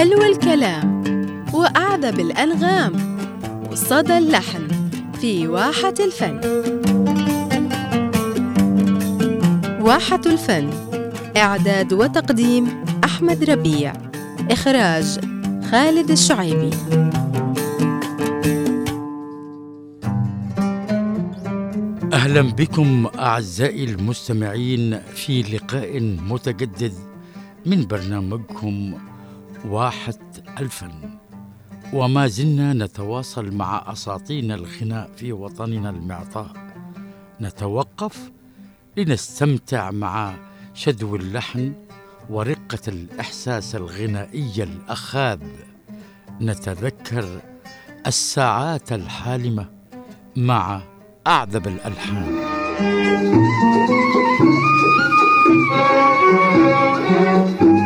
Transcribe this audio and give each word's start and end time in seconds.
حلو 0.00 0.22
الكلام. 0.22 1.02
وأعذب 1.52 2.20
الأنغام 2.20 3.18
وصدى 3.70 4.18
اللحن. 4.18 4.68
في 5.20 5.48
واحة 5.48 5.94
الفن. 6.00 6.40
واحة 9.80 10.20
الفن. 10.26 10.70
إعداد 11.36 11.92
وتقديم 11.92 12.84
أحمد 13.04 13.50
ربيع. 13.50 13.92
إخراج 14.50 15.20
خالد 15.70 16.10
الشعيبي. 16.10 16.70
أهلا 22.12 22.40
بكم 22.40 23.06
أعزائي 23.18 23.84
المستمعين 23.84 25.00
في 25.14 25.42
لقاء 25.42 26.00
متجدد 26.28 26.92
من 27.66 27.86
برنامجكم 27.86 28.94
واحة 29.64 30.14
الفن 30.58 30.90
وما 31.92 32.26
زلنا 32.26 32.72
نتواصل 32.72 33.54
مع 33.54 33.92
اساطين 33.92 34.52
الغناء 34.52 35.10
في 35.16 35.32
وطننا 35.32 35.90
المعطاء. 35.90 36.52
نتوقف 37.40 38.30
لنستمتع 38.96 39.90
مع 39.90 40.34
شدو 40.74 41.16
اللحن 41.16 41.72
ورقة 42.30 42.78
الإحساس 42.88 43.76
الغنائي 43.76 44.62
الأخاذ. 44.62 45.40
نتذكر 46.40 47.40
الساعات 48.06 48.92
الحالمة 48.92 49.66
مع 50.36 50.82
أعذب 51.26 51.66
الألحان. 51.68 52.40
هذه 57.20 57.79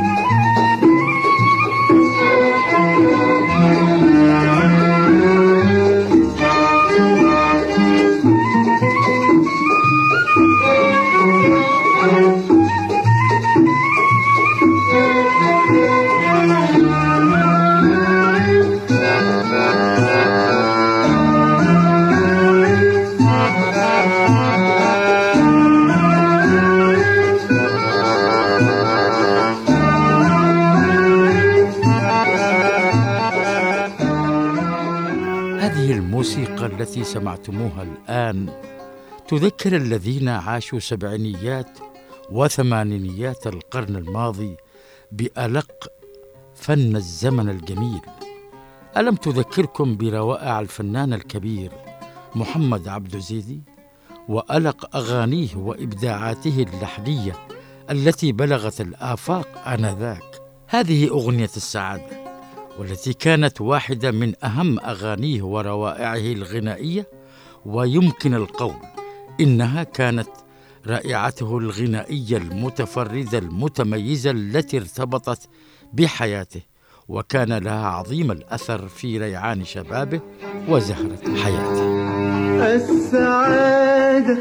التي 36.96 37.04
سمعتموها 37.04 37.82
الآن. 37.82 38.48
تذكر 39.28 39.76
الذين 39.76 40.28
عاشوا 40.28 40.78
سبعينيات 40.78 41.78
وثمانينيات 42.30 43.46
القرن 43.46 43.96
الماضي 43.96 44.56
بألق 45.12 45.88
فن 46.54 46.96
الزمن 46.96 47.48
الجميل. 47.48 48.00
ألم 48.96 49.14
تذكركم 49.14 49.96
بروائع 49.96 50.60
الفنان 50.60 51.12
الكبير 51.12 51.72
محمد 52.34 52.88
عبد 52.88 53.18
زيدي 53.18 53.62
وألق 54.28 54.96
أغانيه 54.96 55.56
وإبداعاته 55.56 56.66
اللحنية 56.72 57.32
التي 57.90 58.32
بلغت 58.32 58.80
الآفاق 58.80 59.68
آنذاك؟ 59.68 60.42
هذه 60.68 61.08
أغنية 61.08 61.50
السعادة. 61.56 62.23
والتي 62.78 63.12
كانت 63.12 63.60
واحدة 63.60 64.10
من 64.10 64.44
أهم 64.44 64.80
أغانيه 64.80 65.42
وروائعه 65.42 66.32
الغنائية 66.32 67.06
ويمكن 67.66 68.34
القول 68.34 68.76
إنها 69.40 69.82
كانت 69.82 70.28
رائعته 70.86 71.58
الغنائية 71.58 72.36
المتفردة 72.36 73.38
المتميزة 73.38 74.30
التي 74.30 74.76
ارتبطت 74.76 75.48
بحياته. 75.92 76.60
وكان 77.08 77.52
لها 77.52 77.86
عظيم 77.86 78.30
الأثر 78.30 78.88
في 78.88 79.18
ريعان 79.18 79.64
شبابه 79.64 80.20
وزهرة 80.68 81.18
حياته 81.44 81.94
السعادة 82.74 84.38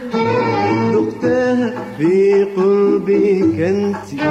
ذقتها 0.94 1.84
في 1.98 2.44
قربك 2.56 3.60
انت 3.60 4.22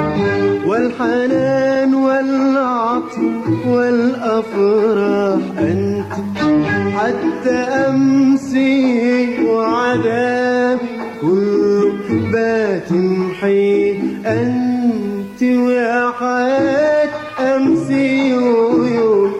والحنان 0.67 1.93
والعطف 1.93 3.67
والأفراح 3.67 5.57
أنت. 5.57 6.13
حتى 6.97 7.55
أمسي 7.89 9.39
وعذابي 9.45 10.87
كله 11.21 11.93
بات 12.31 12.91
محيط 12.91 13.97
أنت 14.25 15.12
ويا 15.43 16.11
حياة 16.19 17.09
أمسي 17.39 18.37
ويوم. 18.37 19.31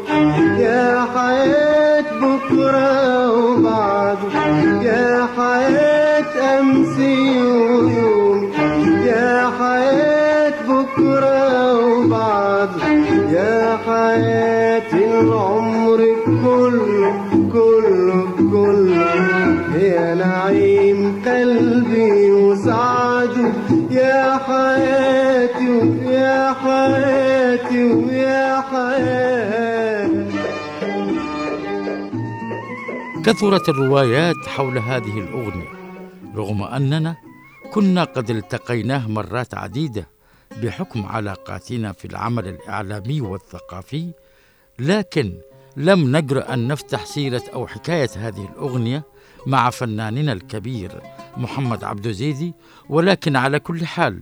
يا 0.59 1.05
حياة 1.15 2.05
بكرة 2.21 3.31
وبعده. 3.31 4.72
كثرت 33.25 33.69
الروايات 33.69 34.35
حول 34.47 34.77
هذه 34.77 35.19
الأغنية 35.19 35.69
رغم 36.35 36.63
أننا 36.63 37.15
كنا 37.73 38.03
قد 38.03 38.29
التقيناه 38.29 39.07
مرات 39.07 39.53
عديدة 39.53 40.07
بحكم 40.63 41.05
علاقاتنا 41.05 41.91
في 41.91 42.05
العمل 42.05 42.47
الإعلامي 42.47 43.21
والثقافي 43.21 44.11
لكن 44.79 45.33
لم 45.77 46.17
نجرأ 46.17 46.53
أن 46.53 46.67
نفتح 46.67 47.05
سيرة 47.05 47.43
أو 47.53 47.67
حكاية 47.67 48.09
هذه 48.15 48.49
الأغنية 48.53 49.03
مع 49.47 49.69
فناننا 49.69 50.33
الكبير 50.33 51.01
محمد 51.37 51.83
عبد 51.83 52.11
زيدي 52.11 52.53
ولكن 52.89 53.35
على 53.35 53.59
كل 53.59 53.85
حال 53.85 54.19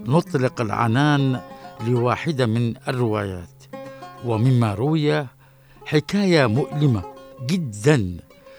نطلق 0.00 0.60
العنان 0.60 1.40
لواحدة 1.86 2.46
من 2.46 2.74
الروايات. 2.88 3.48
ومما 4.24 4.74
روي 4.74 5.26
حكاية 5.86 6.46
مؤلمة 6.46 7.02
جدا 7.46 8.16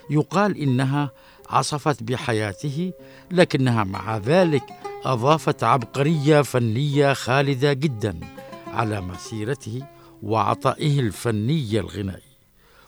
يقال 0.09 0.57
إنها 0.57 1.11
عصفت 1.49 2.03
بحياته 2.03 2.93
لكنها 3.31 3.83
مع 3.83 4.17
ذلك 4.17 4.63
أضافت 5.05 5.63
عبقرية 5.63 6.41
فنية 6.41 7.13
خالدة 7.13 7.73
جدا 7.73 8.19
على 8.67 9.01
مسيرته 9.01 9.81
وعطائه 10.23 10.99
الفني 10.99 11.79
الغنائي. 11.79 12.33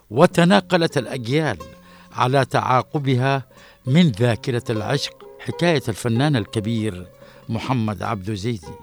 وتناقلت 0.09 0.98
الأجيال 0.98 1.58
على 2.12 2.46
تعاقبها 2.46 3.44
من 3.86 4.12
ذاكرة 4.12 4.64
العشق 4.70 5.26
حكاية 5.40 5.84
الفنان 5.88 6.36
الكبير 6.36 7.08
محمد 7.50 8.03
عبد 8.03 8.34
زيدي 8.34 8.76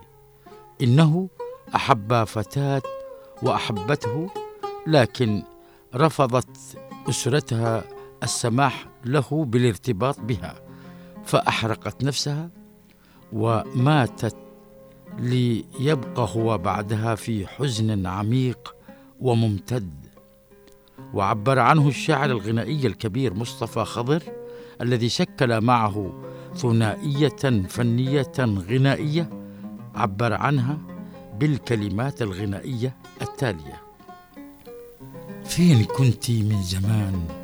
إنه 0.82 1.28
أحب 1.74 2.24
فتاة 2.24 2.82
وأحبته 3.42 4.30
لكن 4.86 5.42
رفضت 5.94 6.56
أسرتها 7.08 7.84
السماح 8.22 8.86
له 9.04 9.44
بالارتباط 9.44 10.20
بها 10.20 10.54
فأحرقت 11.24 12.04
نفسها 12.04 12.50
وماتت 13.32 14.36
ليبقى 15.18 16.28
هو 16.36 16.58
بعدها 16.58 17.14
في 17.14 17.46
حزن 17.46 18.06
عميق 18.06 18.74
وممتد. 19.20 19.90
وعبر 21.14 21.58
عنه 21.58 21.88
الشاعر 21.88 22.30
الغنائي 22.30 22.86
الكبير 22.86 23.34
مصطفى 23.34 23.84
خضر 23.84 24.22
الذي 24.80 25.08
شكل 25.08 25.60
معه 25.60 26.12
ثنائية 26.56 27.66
فنية 27.68 28.32
غنائية 28.40 29.30
عبر 29.94 30.32
عنها 30.32 30.78
بالكلمات 31.38 32.22
الغنائية 32.22 32.96
التالية. 33.22 33.82
فين 35.44 35.84
كنتي 35.84 36.42
من 36.42 36.62
زمان؟ 36.62 37.41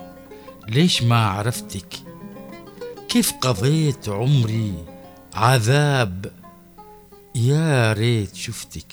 ليش 0.68 1.02
ما 1.02 1.26
عرفتك؟ 1.26 1.94
كيف 3.08 3.32
قضيت 3.40 4.08
عمري؟ 4.08 4.72
عذاب. 5.34 6.26
يا 7.34 7.92
ريت 7.92 8.34
شفتك. 8.34 8.92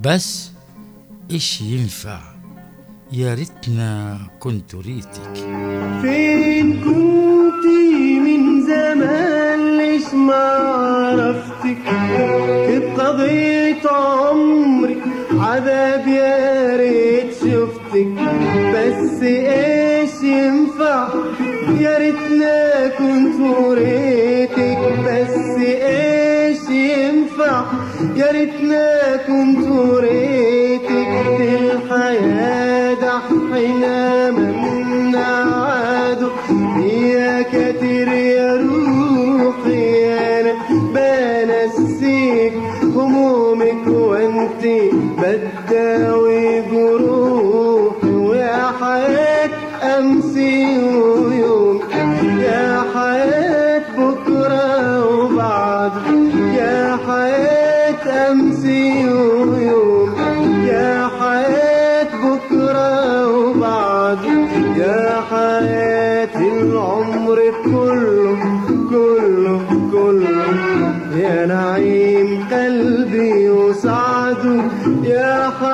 بس 0.00 0.50
إيش 1.30 1.60
ينفع؟ 1.60 2.20
يا 3.12 3.34
ريتنا 3.34 4.18
كنت 4.40 4.74
ريتك. 4.74 5.34
فين 6.02 6.80
كنتي 6.80 8.20
من 8.20 8.66
زمان؟ 8.66 9.78
ليش 9.78 10.14
ما 10.14 10.34
عرفتك؟ 10.34 11.84
كنت 12.66 13.00
قضيت 13.00 13.86
عمري؟ 13.86 14.96
عذاب 15.30 16.08
يا 16.08 16.76
ريت 16.76 17.34
شفتك. 17.34 18.14
بس 18.74 19.22
إيش 19.22 19.93
يا 21.80 21.98
ريتنا 21.98 22.88
كنت 22.98 23.40
وريتك 23.40 24.78
بس 25.06 25.36
إيش 25.60 26.68
ينفع؟ 26.70 27.64
يا 28.16 28.30
ريتنا 28.32 29.16
كنت 29.26 29.68
وريتك 29.68 31.08
دي 31.38 31.56
الحياة 31.56 32.94
دحينا 32.94 34.30
من 34.30 35.16
عادوا 35.16 36.30
يا 36.82 37.42
كتير 37.42 38.08
يا 38.08 38.54
روحي 38.56 40.04
أنا 40.40 40.54
بنسيك 40.94 42.52
همومك 42.82 43.86
وأنتي 43.86 44.90
بداوي. 45.18 46.33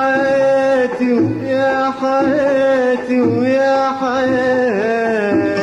حياتي 0.01 1.13
ويا 1.13 1.91
حياتي 2.01 3.21
ويا 3.21 3.91
حياتي. 3.99 5.61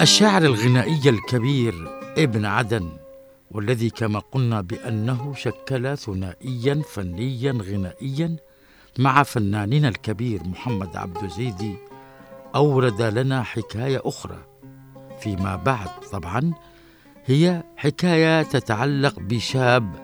الشاعر 0.00 0.42
الغنائي 0.42 1.08
الكبير 1.08 1.74
ابن 2.18 2.44
عدن 2.44 2.88
والذي 3.50 3.90
كما 3.90 4.18
قلنا 4.18 4.60
بأنه 4.60 5.34
شكل 5.34 5.96
ثنائيا 5.98 6.82
فنيا 6.94 7.52
غنائيا 7.52 8.36
مع 9.00 9.22
فناننا 9.22 9.88
الكبير 9.88 10.44
محمد 10.44 10.96
عبد 10.96 11.28
زيدي 11.28 11.76
أورد 12.54 13.02
لنا 13.02 13.42
حكاية 13.42 14.00
أخرى 14.04 14.38
فيما 15.20 15.56
بعد. 15.56 15.88
طبعا 16.12 16.52
هي 17.26 17.62
حكاية 17.76 18.42
تتعلق 18.42 19.20
بشاب 19.20 19.94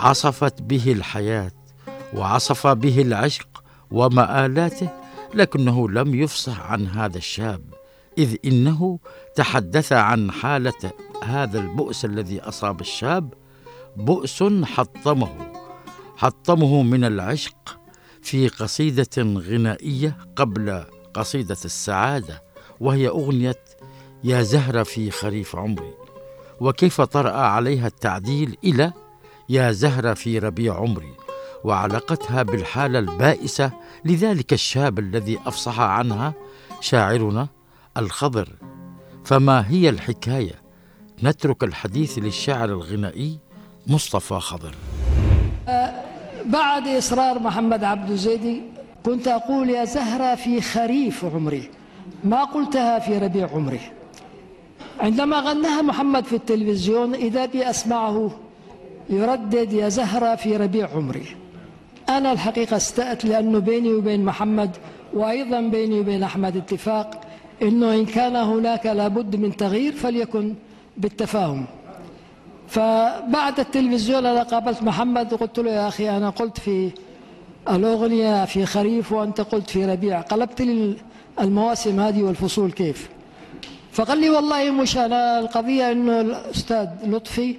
عصفت 0.00 0.62
به 0.62 0.92
الحياة 0.92 1.52
وعصف 2.14 2.66
به 2.66 3.02
العشق 3.02 3.64
ومآلاته 3.90 4.88
لكنه 5.34 5.88
لم 5.88 6.14
يفصح 6.14 6.70
عن 6.70 6.86
هذا 6.86 7.18
الشاب 7.18 7.74
إذ 8.18 8.36
إنه 8.44 8.98
تحدث 9.34 9.92
عن 9.92 10.30
حالة 10.30 10.92
هذا 11.24 11.58
البؤس 11.58 12.04
الذي 12.04 12.40
أصاب 12.40 12.80
الشاب 12.80 13.34
بؤس 13.96 14.42
حطمه 14.64 15.52
حطمه 16.16 16.82
من 16.82 17.04
العشق 17.04 17.81
في 18.22 18.48
قصيدة 18.48 19.08
غنائية 19.18 20.16
قبل 20.36 20.84
قصيدة 21.14 21.56
السعادة 21.64 22.42
وهي 22.80 23.08
أغنية 23.08 23.64
يا 24.24 24.42
زهرة 24.42 24.82
في 24.82 25.10
خريف 25.10 25.56
عمري. 25.56 25.94
وكيف 26.60 27.00
طرأ 27.00 27.32
عليها 27.32 27.86
التعديل 27.86 28.56
إلى 28.64 28.92
يا 29.48 29.72
زهرة 29.72 30.14
في 30.14 30.38
ربيع 30.38 30.74
عمري. 30.74 31.14
وعلاقتها 31.64 32.42
بالحالة 32.42 32.98
البائسة 32.98 33.72
لذلك 34.04 34.52
الشاب 34.52 34.98
الذي 34.98 35.38
أفصح 35.46 35.80
عنها 35.80 36.34
شاعرنا 36.80 37.48
الخضر. 37.96 38.48
فما 39.24 39.70
هي 39.70 39.88
الحكاية؟ 39.88 40.62
نترك 41.22 41.64
الحديث 41.64 42.18
للشاعر 42.18 42.64
الغنائي 42.64 43.38
مصطفى 43.86 44.40
خضر. 44.40 44.74
بعد 46.46 46.88
إصرار 46.88 47.38
محمد 47.38 47.84
عبد 47.84 48.10
الزيدي 48.10 48.62
كنت 49.06 49.28
أقول 49.28 49.70
يا 49.70 49.84
زهرة 49.84 50.34
في 50.34 50.60
خريف 50.60 51.24
عمري 51.24 51.70
ما 52.24 52.44
قلتها 52.44 52.98
في 52.98 53.18
ربيع 53.18 53.48
عمري 53.54 53.80
عندما 55.00 55.36
غناها 55.40 55.82
محمد 55.82 56.24
في 56.24 56.36
التلفزيون 56.36 57.14
إذا 57.14 57.46
بي 57.46 57.70
أسمعه 57.70 58.30
يردد 59.10 59.72
يا 59.72 59.88
زهرة 59.88 60.34
في 60.34 60.56
ربيع 60.56 60.88
عمري 60.96 61.26
أنا 62.08 62.32
الحقيقة 62.32 62.76
استأت 62.76 63.24
لأنه 63.24 63.58
بيني 63.58 63.92
وبين 63.92 64.24
محمد 64.24 64.70
وأيضا 65.14 65.60
بيني 65.60 66.00
وبين 66.00 66.22
أحمد 66.22 66.56
اتفاق 66.56 67.20
أنه 67.62 67.94
إن 67.94 68.06
كان 68.06 68.36
هناك 68.36 68.86
لابد 68.86 69.36
من 69.36 69.56
تغيير 69.56 69.92
فليكن 69.92 70.54
بالتفاهم. 70.96 71.66
فبعد 72.72 73.60
التلفزيون 73.60 74.26
أنا 74.26 74.42
قابلت 74.42 74.82
محمد 74.82 75.32
وقلت 75.32 75.58
له 75.58 75.70
يا 75.70 75.88
أخي 75.88 76.10
أنا 76.10 76.30
قلت 76.30 76.60
في 76.60 76.90
الأغنية 77.68 78.44
في 78.44 78.66
خريف 78.66 79.12
وأنت 79.12 79.40
قلت 79.40 79.70
في 79.70 79.84
ربيع 79.84 80.20
قلبت 80.20 80.62
لي 80.62 80.96
المواسم 81.40 82.00
هذه 82.00 82.22
والفصول 82.22 82.72
كيف. 82.72 83.08
فقال 83.92 84.18
لي 84.20 84.30
والله 84.30 84.70
مش 84.70 84.96
أنا 84.96 85.38
القضية 85.38 85.92
أنه 85.92 86.20
الأستاذ 86.20 86.88
لطفي 87.06 87.56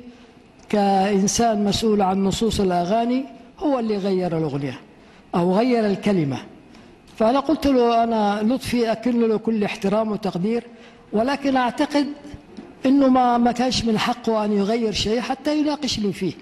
كإنسان 0.69 1.63
مسؤول 1.63 2.01
عن 2.01 2.23
نصوص 2.23 2.59
الأغاني 2.59 3.25
هو 3.59 3.79
اللي 3.79 3.97
غير 3.97 4.37
الأغنية 4.37 4.79
أو 5.35 5.55
غير 5.57 5.85
الكلمة. 5.85 6.37
فأنا 7.17 7.39
قلت 7.39 7.67
له 7.67 8.03
أنا 8.03 8.41
لطفي 8.43 8.91
أكن 8.91 9.21
له 9.21 9.37
كل 9.37 9.63
احترام 9.63 10.11
وتقدير 10.11 10.63
ولكن 11.11 11.55
أعتقد 11.57 12.07
إنه 12.85 13.07
ما 13.07 13.37
ما 13.37 13.51
كانش 13.51 13.85
من 13.85 13.99
حقه 13.99 14.45
أن 14.45 14.51
يغير 14.51 14.91
شيء 14.91 15.21
حتى 15.21 15.59
يناقشني 15.59 16.13
فيه. 16.13 16.33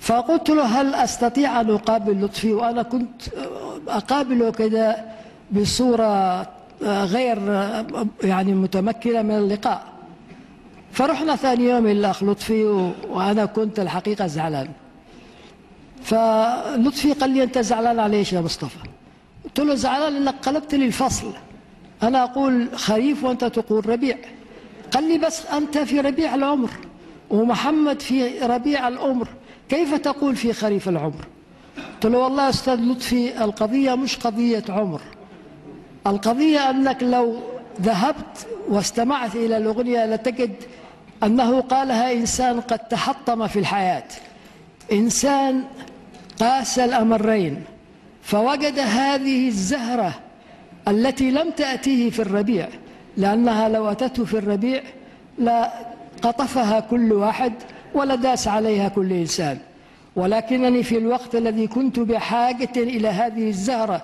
فقلت 0.00 0.50
له 0.50 0.64
هل 0.64 0.94
أستطيع 0.94 1.60
أن 1.60 1.70
أقابل 1.70 2.24
لطفي؟ 2.24 2.52
وأنا 2.52 2.82
كنت 2.82 3.22
أقابله 3.88 4.50
كده 4.50 5.04
بصورة 5.52 6.46
غير 6.82 7.38
يعني 8.22 8.54
متمكنة 8.54 9.22
من 9.22 9.34
اللقاء. 9.38 9.82
فرحنا 10.92 11.36
ثاني 11.36 11.64
يوم 11.64 11.86
الاخ 11.86 12.22
لطفي 12.24 12.64
وأنا 13.08 13.44
كنت 13.44 13.80
الحقيقة 13.80 14.26
زعلان. 14.26 14.68
فلطفي 16.02 17.12
قال 17.12 17.30
لي 17.30 17.42
أنت 17.42 17.58
زعلان 17.58 18.00
على 18.00 18.16
إيش 18.16 18.32
يا 18.32 18.40
مصطفى؟ 18.40 18.78
قلت 19.44 19.60
له 19.60 19.74
زعلان 19.74 20.16
انك 20.16 20.34
قلبت 20.42 20.74
لي 20.74 20.86
الفصل. 20.86 21.32
أنا 22.02 22.24
أقول 22.24 22.68
خريف 22.74 23.24
وأنت 23.24 23.44
تقول 23.44 23.88
ربيع. 23.88 24.16
قال 24.92 25.08
لي 25.08 25.18
بس 25.18 25.46
أنت 25.46 25.78
في 25.78 26.00
ربيع 26.00 26.34
العمر 26.34 26.70
ومحمد 27.30 28.02
في 28.02 28.38
ربيع 28.38 28.88
العمر 28.88 29.28
كيف 29.68 29.94
تقول 29.94 30.36
في 30.36 30.52
خريف 30.52 30.88
العمر؟ 30.88 31.26
قلت 31.94 32.06
له 32.12 32.18
والله 32.18 32.48
أستاذ 32.48 32.74
لطفي 32.80 33.44
القضية 33.44 33.94
مش 33.94 34.16
قضية 34.16 34.64
عمر. 34.68 35.00
القضية 36.06 36.70
أنك 36.70 37.02
لو 37.02 37.36
ذهبت 37.80 38.46
واستمعت 38.68 39.36
إلى 39.36 39.56
الأغنية 39.56 40.06
لتجد 40.06 40.54
أنه 41.22 41.60
قالها 41.60 42.12
إنسان 42.12 42.60
قد 42.60 42.78
تحطم 42.78 43.46
في 43.46 43.58
الحياة. 43.58 44.08
إنسان 44.92 45.64
قاس 46.40 46.78
الأمرين 46.78 47.64
فوجد 48.22 48.78
هذه 48.78 49.48
الزهرة 49.48 50.14
التي 50.88 51.30
لم 51.30 51.50
تأتيه 51.50 52.10
في 52.10 52.22
الربيع. 52.22 52.68
لأنها 53.16 53.68
لو 53.68 53.90
أتته 53.90 54.24
في 54.24 54.38
الربيع 54.38 54.82
لقطفها 55.38 56.80
كل 56.80 57.12
واحد 57.12 57.52
ولداس 57.94 58.48
عليها 58.48 58.88
كل 58.88 59.12
إنسان. 59.12 59.58
ولكنني 60.16 60.82
في 60.82 60.98
الوقت 60.98 61.34
الذي 61.34 61.66
كنت 61.66 62.00
بحاجة 62.00 62.72
إلى 62.76 63.08
هذه 63.08 63.48
الزهرة 63.48 64.02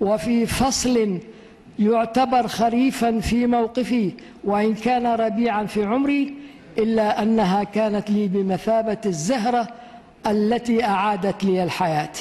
وفي 0.00 0.46
فصل 0.46 1.18
يعتبر 1.78 2.46
خريفا 2.48 3.20
في 3.20 3.46
موقفي 3.46 4.10
وإن 4.44 4.74
كان 4.74 5.06
ربيعا 5.06 5.64
في 5.64 5.84
عمري 5.84 6.34
إلا 6.78 7.22
أنها 7.22 7.64
كانت 7.64 8.10
لي 8.10 8.28
بمثابة 8.28 8.98
الزهرة 9.06 9.68
التي 10.26 10.84
أعادت 10.84 11.44
لي 11.44 11.64
الحياة. 11.64 12.12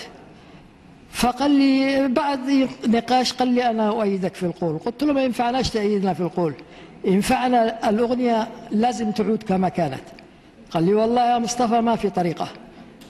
فقال 1.13 1.51
لي 1.51 2.07
بعد 2.07 2.67
نقاش 2.87 3.33
قال 3.33 3.47
لي 3.47 3.69
أنا 3.69 3.89
أؤيدك 3.89 4.35
في 4.35 4.43
القول. 4.43 4.77
قلت 4.77 5.03
له 5.03 5.13
ما 5.13 5.23
ينفعناش 5.23 5.69
تأييدنا 5.69 6.13
في 6.13 6.21
القول. 6.21 6.53
ينفعنا 7.05 7.89
الأغنية 7.89 8.47
لازم 8.71 9.11
تعود 9.11 9.43
كما 9.43 9.69
كانت. 9.69 10.01
قال 10.71 10.83
لي 10.83 10.93
والله 10.93 11.33
يا 11.33 11.39
مصطفى 11.39 11.81
ما 11.81 11.95
في 11.95 12.09
طريقة. 12.09 12.47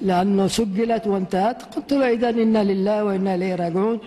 لأنه 0.02 0.48
سجلت 0.48 1.08
وانتهت. 1.08 1.64
قلت 1.76 1.94
له 1.94 2.10
إذا 2.14 2.30
إنا 2.30 2.64
لله 2.64 3.04
وإنا 3.04 3.36
إليه 3.36 3.56
راجعون. 3.56 4.00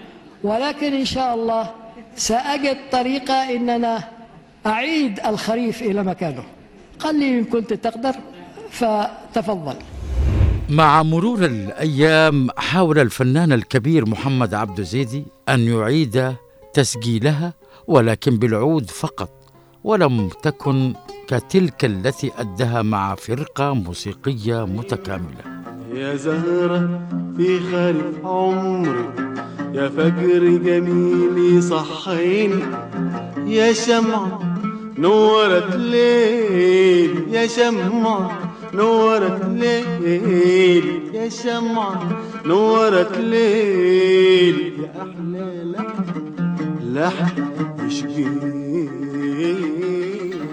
ولكن 0.43 0.95
إن 0.95 1.05
شاء 1.05 1.35
الله 1.35 1.71
سأجد 2.17 2.76
طريقة 2.93 3.35
إننا 3.35 4.05
أعيد 4.67 5.21
الخريف 5.26 5.83
إلى 5.83 6.03
مكانه. 6.03 6.45
قال 6.99 7.15
لي 7.21 7.38
إن 7.38 7.45
كنت 7.45 7.73
تقدر 7.73 8.15
فتفضل. 8.71 9.76
مع 10.70 11.02
مرور 11.02 11.44
الأيام 11.44 12.49
حاول 12.56 12.99
الفنان 12.99 13.52
الكبير 13.52 14.08
محمد 14.08 14.54
عبد 14.54 14.80
زيدي 14.82 15.25
أن 15.49 15.61
يعيد 15.61 16.32
تسجيلها 16.75 17.54
ولكن 17.87 18.37
بالعود 18.38 18.90
فقط 18.90 19.30
ولم 19.85 20.28
تكن 20.42 20.92
كتلك 21.28 21.85
التي 21.85 22.32
أدها 22.38 22.82
مع 22.82 23.14
فرقة 23.14 23.75
موسيقية 23.75 24.66
متكاملة. 24.66 25.56
يا 25.94 26.16
زهرة 26.16 27.00
في 27.37 27.61
خريف 27.61 28.25
عمري 28.26 29.08
يا 29.75 29.88
فجر 29.88 30.44
جميل 30.49 31.56
يصحيني 31.58 32.62
يا 33.46 33.73
شمعة 33.73 34.56
نورت 34.99 35.76
ليل 35.76 37.25
يا 37.35 37.46
شمعة 37.46 38.38
نورت 38.76 39.45
ليل 39.45 41.14
يا 41.14 41.28
شمعة. 41.28 42.21
نورت 42.47 43.18
ليل 43.18 44.80
يا 44.80 45.02
أحلى 45.02 45.64
لحن. 45.64 46.26
لحن 46.95 47.47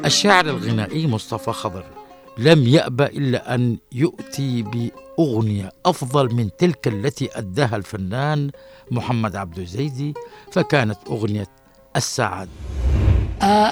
الشاعر 0.06 0.46
الغنائي 0.46 1.08
مصطفى 1.08 1.52
خضر 1.52 1.86
لم 2.38 2.68
يأبى 2.68 3.04
إلا 3.06 3.56
أن 3.56 3.78
يؤتي 3.92 4.64
بأغنية 4.64 5.72
أفضل 5.86 6.36
من 6.36 6.50
تلك 6.58 6.88
التي 6.88 7.30
أداها 7.38 7.76
الفنان 7.76 8.52
محمد 8.92 9.36
عبد 9.36 9.60
الزيدي 9.60 10.14
فكانت 10.52 10.98
أغنية 11.10 11.48
السعادة 11.96 12.50
آه، 12.52 13.03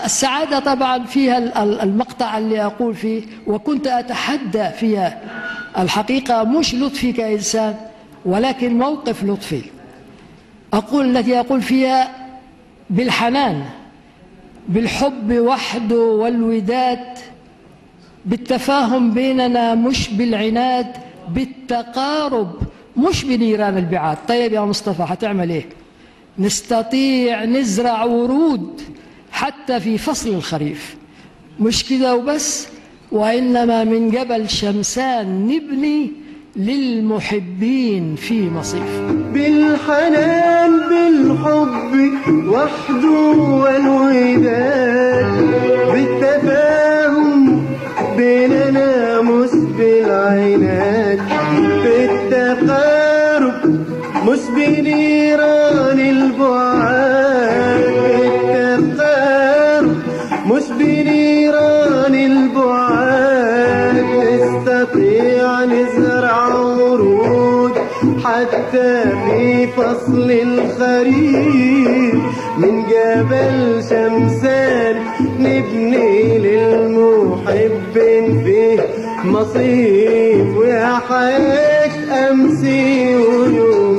السعادة 0.06 0.60
طبعا 0.60 1.04
فيها 1.04 1.38
ال- 1.38 1.58
ال- 1.58 1.80
المقطع 1.82 2.38
اللي 2.38 2.66
أقول 2.66 2.96
فيه 2.96 3.22
وكنت 3.48 3.88
أتحدى 3.88 4.70
فيها. 4.70 5.22
الحقيقة 5.78 6.44
مش 6.44 6.76
لطفي 6.76 7.12
كإنسان 7.14 7.76
ولكن 8.26 8.78
موقف 8.80 9.24
لطفي. 9.24 9.62
أقول 10.74 11.18
التي 11.18 11.40
أقول 11.40 11.62
فيها 11.62 12.12
بالحنان 12.90 13.64
بالحب 14.70 15.34
وحده 15.40 15.96
والوداد 16.02 17.00
بالتفاهم 18.26 19.12
بيننا 19.12 19.76
مش 19.76 20.10
بالعناد 20.10 20.88
بالتقارب 21.30 22.52
مش 22.98 23.24
بنيران 23.24 23.78
البعاد. 23.78 24.18
طيب 24.28 24.54
يا 24.54 24.62
مصطفى 24.62 25.04
هتعمل 25.08 25.50
إيه؟ 25.50 25.66
نستطيع 26.40 27.46
نزرع 27.46 28.04
ورود 28.04 28.82
حتى 29.32 29.80
في 29.80 29.98
فصل 29.98 30.30
الخريف. 30.30 30.96
مش 31.60 31.86
كده 31.90 32.16
وبس؟ 32.16 32.68
وإنما 33.12 33.84
من 33.84 34.12
جبل 34.12 34.50
شمسان 34.50 35.48
نبني 35.48 36.12
للمحبين 36.56 38.16
في 38.16 38.50
مصيف. 38.50 39.02
بالحنان 39.34 40.72
بالحب 40.90 42.14
وحده 42.48 43.10
والوداد. 43.38 45.32
بالتفاهم 45.94 47.66
بيننا 48.18 49.22
مش 49.22 49.50
بالعناد 49.78 51.20
بالتقارب 51.84 53.86
مش 54.28 54.40
فصل 69.78 70.32
الخريف 70.32 72.16
من 72.58 72.84
جبل 72.92 73.84
شمسان 73.90 74.96
نبني 75.40 76.38
للمحب 76.40 77.94
فيه 78.46 78.80
مصيف 79.26 80.58
ويا 80.58 81.00
حياة 81.10 82.30
أمسي 82.32 83.16
ويوم 83.16 83.91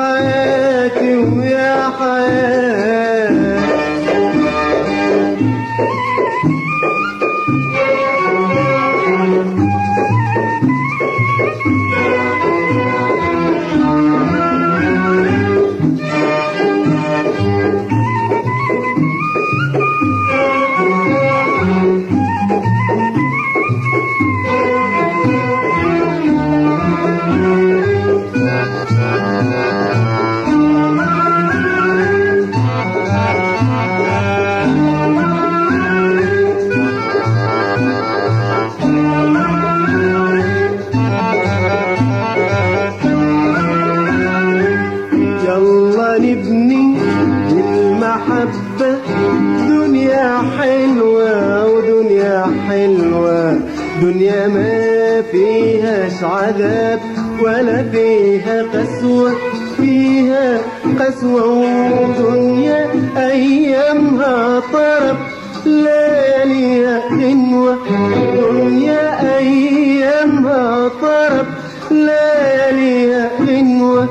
حياتي 0.00 1.16
ويا 1.16 1.90
حياتي. 1.98 3.09
عذاب 56.30 57.00
ولا 57.42 57.82
فيها 57.92 58.62
قسوة 58.62 59.32
فيها 59.76 60.58
قسوة 61.00 61.44
ودنيا 61.48 62.86
أيامها 63.16 64.60
طرب. 64.72 65.16
لياليها 65.66 67.02
غنوة 67.10 67.78
دنيا 68.36 69.36
أيامها 69.38 70.88
طرب. 70.88 71.46
لياليها 71.90 73.30
غنوة 73.40 74.08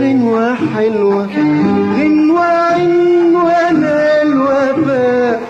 غنوة 0.00 0.54
حلوة 0.76 1.26
غنوة 1.96 2.44
عنوة 2.44 3.52
الوفاء 4.22 5.40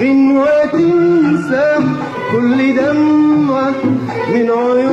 غنوة 0.00 0.64
تمسح 0.72 1.78
كل 2.32 2.76
دمعة 2.76 3.74
من 4.34 4.50
عيون 4.50 4.89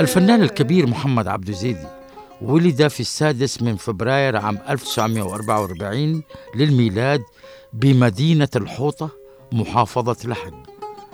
الفنان 0.00 0.42
الكبير 0.42 0.86
محمد 0.86 1.28
عبد 1.28 1.50
زيدي 1.50 1.86
ولد 2.42 2.88
في 2.88 3.00
السادس 3.00 3.62
من 3.62 3.76
فبراير 3.76 4.36
عام 4.36 4.58
1944 4.68 6.22
للميلاد 6.54 7.22
بمدينة 7.72 8.48
الحوطة 8.56 9.10
محافظة 9.52 10.16
لحج 10.28 10.54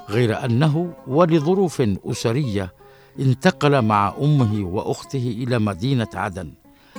غير 0.08 0.44
أنه 0.44 0.94
ولظروف 1.06 1.82
أسرية 2.06 2.72
انتقل 3.18 3.82
مع 3.82 4.14
أمه 4.20 4.66
وأخته 4.66 5.34
إلى 5.42 5.58
مدينة 5.58 6.08
عدن 6.14 6.52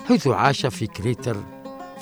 حيث 0.08 0.28
عاش 0.28 0.66
في 0.66 0.88
كريتر 0.88 1.38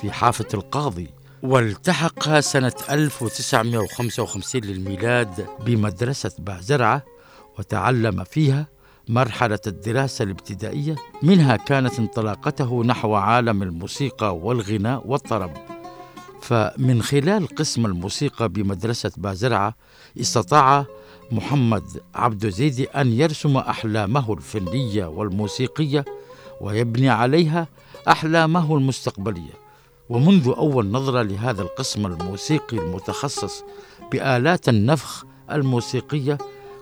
في 0.01 0.11
حافة 0.11 0.47
القاضي 0.53 1.07
والتحق 1.43 2.39
سنة 2.39 2.73
1955 2.89 4.61
للميلاد 4.61 5.47
بمدرسة 5.65 6.31
بعزرعة 6.39 7.03
وتعلم 7.59 8.23
فيها 8.23 8.74
مرحلة 9.09 9.59
الدراسة 9.67 10.23
الابتدائية 10.23 10.95
منها 11.23 11.55
كانت 11.55 11.99
انطلاقته 11.99 12.83
نحو 12.83 13.15
عالم 13.15 13.63
الموسيقى 13.63 14.37
والغناء 14.37 15.07
والطرب. 15.07 15.51
فمن 16.41 17.01
خلال 17.01 17.47
قسم 17.47 17.85
الموسيقى 17.85 18.49
بمدرسة 18.49 19.11
بازرعة 19.17 19.75
استطاع 20.21 20.85
محمد 21.31 21.83
عبد 22.15 22.49
زيدي 22.49 22.85
أن 22.85 23.13
يرسم 23.13 23.57
أحلامه 23.57 24.33
الفنية 24.33 25.05
والموسيقية 25.05 26.05
ويبني 26.61 27.09
عليها 27.09 27.67
أحلامه 28.07 28.77
المستقبلية. 28.77 29.65
ومنذ 30.09 30.53
أول 30.57 30.91
نظرة 30.91 31.21
لهذا 31.21 31.61
القسم 31.61 32.05
الموسيقي 32.05 32.77
المتخصص 32.77 33.63
بآلات 34.11 34.69
النفخ 34.69 35.25
الموسيقية 35.51 36.37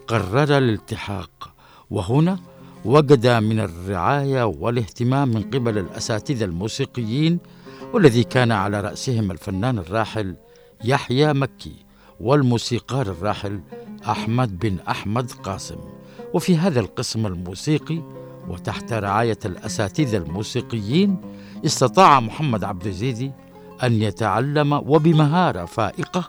قرر 0.07 0.57
الالتحاق. 0.57 1.52
وهنا 1.93 2.39
وجد 2.85 3.27
من 3.27 3.59
الرعاية 3.59 4.43
والاهتمام 4.43 5.27
من 5.27 5.41
قبل 5.41 5.77
الأساتذة 5.77 6.45
الموسيقيين 6.45 7.39
والذي 7.93 8.23
كان 8.23 8.51
على 8.51 8.81
رأسهم 8.81 9.31
الفنان 9.31 9.79
الراحل 9.79 10.35
يحيى 10.83 11.33
مكي 11.33 11.75
والموسيقار 12.19 13.07
الراحل 13.07 13.59
أحمد 14.09 14.59
بن 14.59 14.77
أحمد 14.89 15.31
قاسم. 15.31 15.75
وفي 16.33 16.57
هذا 16.57 16.79
القسم 16.79 17.25
الموسيقي 17.25 18.01
وتحت 18.47 18.93
رعاية 18.93 19.39
الأساتذة 19.45 20.17
الموسيقيين 20.17 21.17
استطاع 21.65 22.19
محمد 22.19 22.63
عبد 22.63 22.87
الزيدي 22.87 23.31
أن 23.83 24.01
يتعلم 24.01 24.73
وبمهارة 24.73 25.65
فائقة 25.65 26.27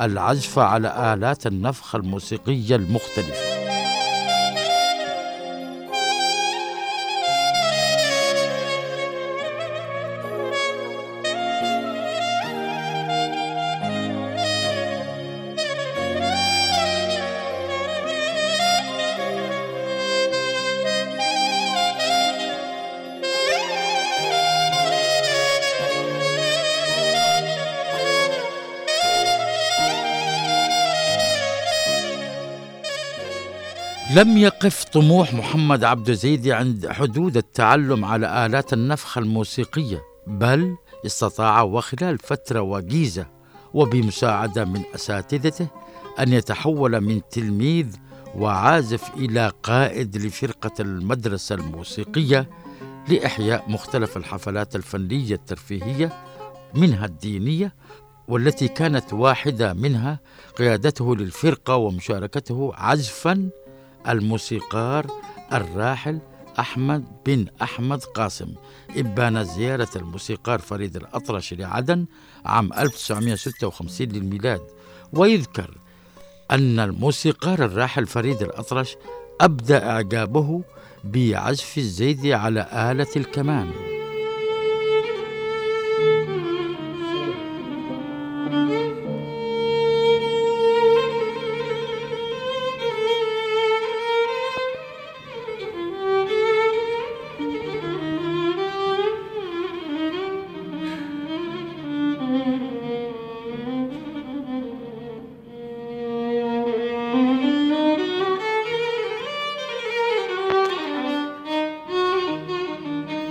العزف 0.00 0.58
على 0.58 1.14
آلات 1.14 1.46
النفخ 1.46 1.94
الموسيقية 1.94 2.76
المختلفة. 2.76 3.69
لم 34.14 34.36
يقف 34.38 34.84
طموح 34.84 35.34
محمد 35.34 35.84
عبد 35.84 36.12
زيدي 36.12 36.52
عند 36.52 36.88
حدود 36.88 37.36
التعلم 37.36 38.04
على 38.04 38.46
آلات 38.46 38.72
النفخ 38.72 39.18
الموسيقية 39.18 40.02
بل 40.26 40.76
استطاع 41.06 41.62
وخلال 41.62 42.18
فترة 42.18 42.60
وجيزة 42.60 43.26
وبمساعدة 43.74 44.64
من 44.64 44.82
أساتذته 44.94 45.66
أن 46.18 46.32
يتحول 46.32 47.00
من 47.00 47.20
تلميذ 47.30 47.96
وعازف 48.36 49.10
إلى 49.16 49.52
قائد 49.62 50.16
لفرقة 50.16 50.72
المدرسة 50.80 51.54
الموسيقية 51.54 52.50
لإحياء 53.08 53.64
مختلف 53.70 54.16
الحفلات 54.16 54.76
الفنية 54.76 55.34
الترفيهية 55.34 56.12
منها 56.74 57.06
الدينية 57.06 57.74
والتي 58.28 58.68
كانت 58.68 59.12
واحدة 59.12 59.72
منها 59.72 60.20
قيادته 60.56 61.16
للفرقة 61.16 61.76
ومشاركته 61.76 62.72
عزفا 62.74 63.50
الموسيقار 64.08 65.06
الراحل 65.52 66.18
أحمد 66.58 67.04
بن 67.26 67.46
أحمد 67.62 68.04
قاسم. 68.04 68.54
إبان 68.96 69.44
زيارة 69.44 69.88
الموسيقار 69.96 70.58
فريد 70.58 70.96
الأطرش 70.96 71.54
لعدن 71.54 72.06
عام 72.44 72.72
1956 72.72 74.08
للميلاد. 74.08 74.60
ويذكر 75.12 75.78
أن 76.50 76.78
الموسيقار 76.78 77.64
الراحل 77.64 78.06
فريد 78.06 78.42
الأطرش 78.42 78.96
أبدى 79.40 79.76
إعجابه 79.76 80.62
بعزف 81.04 81.78
الزيدي 81.78 82.34
على 82.34 82.90
آلة 82.90 83.06
الكمان. 83.16 83.70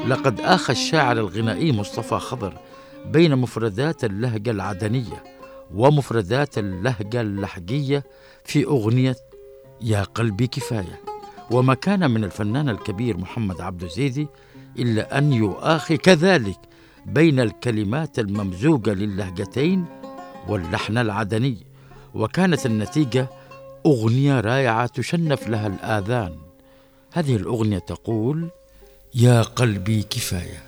لقد 0.09 0.41
آخى 0.41 0.73
الشاعر 0.73 1.17
الغنائي 1.17 1.71
مصطفى 1.71 2.19
خضر 2.19 2.53
بين 3.05 3.35
مفردات 3.35 4.03
اللهجة 4.03 4.51
العدنية 4.51 5.23
ومفردات 5.73 6.57
اللهجة 6.57 7.21
اللحجية 7.21 8.03
في 8.43 8.65
أغنية 8.65 9.15
يا 9.81 10.03
قلبي 10.03 10.47
كفاية. 10.47 11.01
وما 11.51 11.73
كان 11.73 12.11
من 12.11 12.23
الفنان 12.23 12.69
الكبير 12.69 13.17
محمد 13.17 13.61
عبد 13.61 13.85
زيدي 13.85 14.27
إلا 14.79 15.17
أن 15.17 15.33
يؤاخي 15.33 15.97
كذلك 15.97 16.59
بين 17.05 17.39
الكلمات 17.39 18.19
الممزوجة 18.19 18.93
للهجتين 18.93 19.85
واللحن 20.47 20.97
العدني. 20.97 21.57
وكانت 22.13 22.65
النتيجة 22.65 23.29
أغنية 23.85 24.39
رائعة 24.39 24.87
تشنف 24.87 25.47
لها 25.47 25.67
الآذان. 25.67 26.37
هذه 27.13 27.35
الأغنية 27.35 27.79
تقول 27.79 28.49
يا 29.15 29.41
قلبي 29.41 30.03
كفاية. 30.03 30.63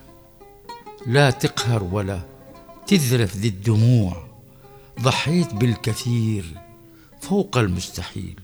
لا 1.07 1.29
تقهر 1.29 1.83
ولا 1.83 2.21
تذرف 2.87 3.35
ذي 3.35 3.47
الدموع. 3.47 4.27
ضحيت 5.01 5.53
بالكثير 5.53 6.45
فوق 7.21 7.57
المستحيل. 7.57 8.39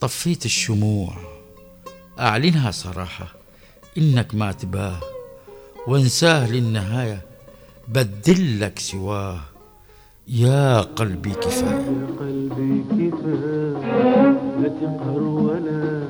طفيت 0.00 0.44
الشموع. 0.44 1.16
أعلنها 2.20 2.70
صراحة 2.70 3.34
إنك 3.98 4.34
ما 4.34 4.52
تباه. 4.52 5.00
وانساه 5.86 6.50
للنهاية 6.50 7.22
بدل 7.88 8.60
لك 8.60 8.78
سواه. 8.78 9.40
يا 10.28 10.80
قلبي 10.80 11.30
كفاية. 11.30 11.70
يا 11.70 12.06
قلبي 12.20 12.84
كفاية. 12.90 13.74
لا 14.60 14.68
تقهر 14.68 15.22
ولا 15.22 16.04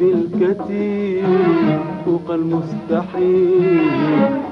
بالكثير 0.00 1.24
فوق 2.04 2.30
المستحيل 2.30 3.90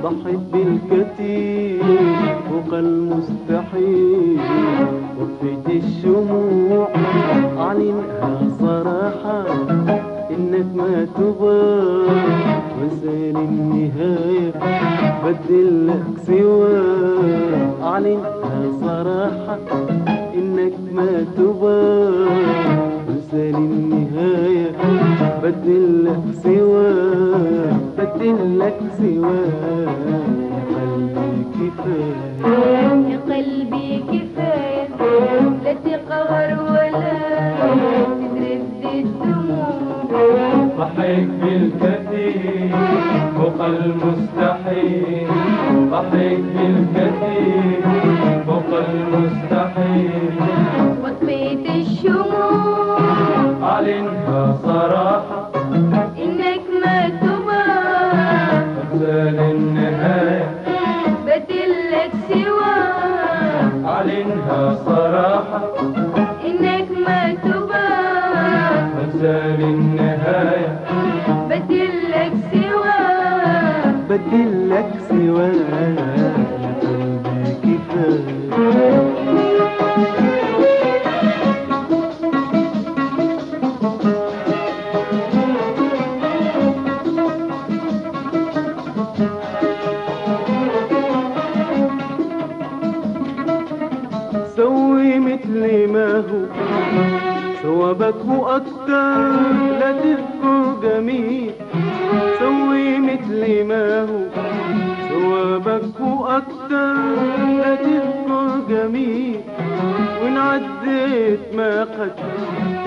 ضحيت 0.02 0.40
بالكثير 0.52 1.82
فوق 2.50 2.78
المستحيل. 2.78 4.40
وفيت 5.20 5.84
الشموع 5.84 6.88
أعلنها 7.58 8.32
صراحة 8.60 9.46
إنك 10.30 10.66
ما 10.76 11.06
تبغى. 11.16 11.66
وسال 12.78 13.36
النهاية 13.36 14.52
بدل 15.24 15.88
لك 15.88 16.06
سواه 16.26 17.82
أعلنها 17.82 18.58
صراحة 18.80 19.58
إنك 20.34 20.74
ما 20.92 21.24
تبغى. 21.36 22.95
انسى 23.26 23.52
للنهاية 23.52 24.70
بدل 25.42 26.04
لك 26.04 26.22
سواه 26.42 27.76
بدي 27.98 28.32
لك 28.32 28.78
سواه 28.98 29.90
يا 30.52 30.62
قلبي 30.74 31.30
كفاية. 31.54 32.26
يا 33.10 33.18
قلبي 33.18 33.88
كفاية 33.98 34.88
لا 35.64 35.72
تقهر 35.72 36.50
ولا 36.62 37.16
تترد 38.20 38.84
الدموع. 38.94 39.68
ضحيت 40.78 41.28
بالكثير 41.42 42.70
فوق 43.36 43.60
المستحيل. 43.64 45.28
ضحيت 45.90 46.44
بالكثير 46.54 47.82
فوق 48.46 48.70
المستحيل. 48.88 50.55
صراحة 54.54 55.55
جميل. 100.96 101.52
سوي 102.38 102.98
مثل 102.98 103.64
ما 103.64 104.00
هو 104.00 104.20
ثوابك 105.08 106.00
وأكتر 106.00 106.94
لا 107.58 107.74
تذكر 107.74 108.60
جميل. 108.68 109.40
وإن 110.22 110.36
عديت 110.36 111.40
ما 111.54 111.84
قد 111.84 112.12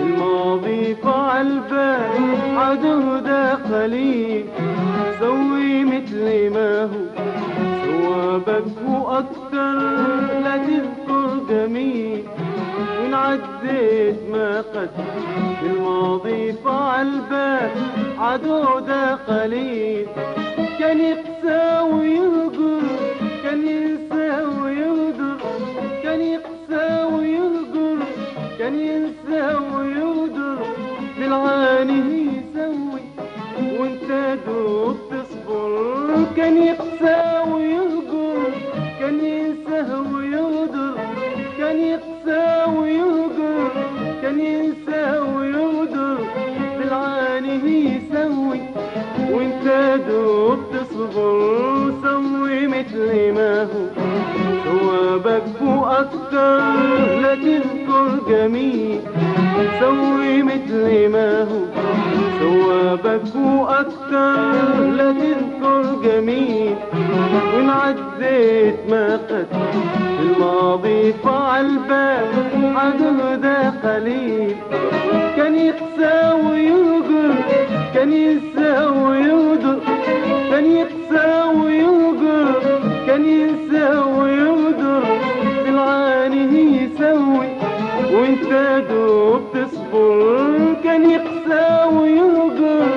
الماضي 0.02 0.96
فعل 0.96 1.60
بال 1.70 2.58
عدو 2.58 3.20
ده 3.20 3.54
قليل. 3.54 4.46
سوي 5.20 5.84
مثل 5.84 6.54
ما 6.54 6.84
هو 6.84 7.06
ثوابك 7.86 8.74
وأكتر 8.88 9.74
لا 10.44 10.58
تذكر 10.58 11.30
جميل. 11.50 12.24
وإن 12.80 13.14
عديت 13.14 14.20
ما 14.32 14.62
قد 14.62 14.90
الماضي 15.64 16.54
فعل 16.54 17.10
بال 17.30 17.70
عدو 18.20 18.80
ده 18.80 19.16
قليل. 19.16 20.08
كان 20.80 21.00
يقسى 21.00 21.80
ويهجر 21.92 22.82
كان 23.44 23.68
ينسى 23.68 24.30
ويهدر 24.62 25.38
كان 26.04 26.22
يقسى 26.22 27.04
ويهجر 27.14 27.98
كان 28.60 28.76
ينسى 28.80 29.44
ويهدر 29.76 30.58
بالعاني 31.20 32.28
يسوي 32.28 33.02
وانت 33.80 34.38
دوب 34.48 34.98
تصبر. 35.12 35.72
كان 36.38 36.58
يقسى 36.58 37.44
ويهجر 37.52 38.52
كان 39.00 39.20
ينسى 39.26 39.80
ويهدر 40.14 40.96
كان 41.58 41.78
يقسى 41.80 42.09
كان 44.30 44.40
ينسى 44.40 45.20
ويهدر 45.20 46.18
بالعاني 46.78 47.96
يسوي 47.96 48.62
وانت 49.32 49.66
دوب 50.08 50.60
تصبر 50.74 51.94
سوي 52.04 52.68
مثل 52.68 53.34
ما 53.34 53.64
هو. 53.64 53.99
ثوابك 55.40 55.62
وأكتر 55.62 56.60
لا 57.22 57.36
تذكر 57.36 58.20
جميل. 58.30 59.00
سوي 59.80 60.44
مثل 60.44 61.10
ما 61.10 61.42
هو. 61.42 61.66
ثوابك 62.40 63.36
وأكتر 63.36 64.52
لا 64.98 65.12
تذكر 65.12 65.84
جميل. 66.04 66.76
وان 67.54 67.70
عديت 67.70 68.76
ما 68.90 69.16
قد 69.16 69.48
الماضي 70.20 71.14
فعل 71.14 71.78
بال 71.90 72.78
عدو 72.78 73.36
ده 73.44 73.70
قليل. 73.70 74.56
كان 75.38 75.56
يقسى 75.56 76.34
ويهجر 76.46 77.34
كان 77.94 78.14
ينسى 78.14 78.86
ويهدر 78.86 79.80
كان 80.52 80.66
يقسى 80.66 81.44
ويهجر 81.64 82.54
كان 83.08 83.26
ينسى 83.26 83.98
ويهدر 83.98 84.49
وانت 88.30 88.86
دوب 88.90 89.42
تصبر 89.54 90.74
كان 90.84 91.10
يقسى 91.10 91.66
ويهجر 91.98 92.88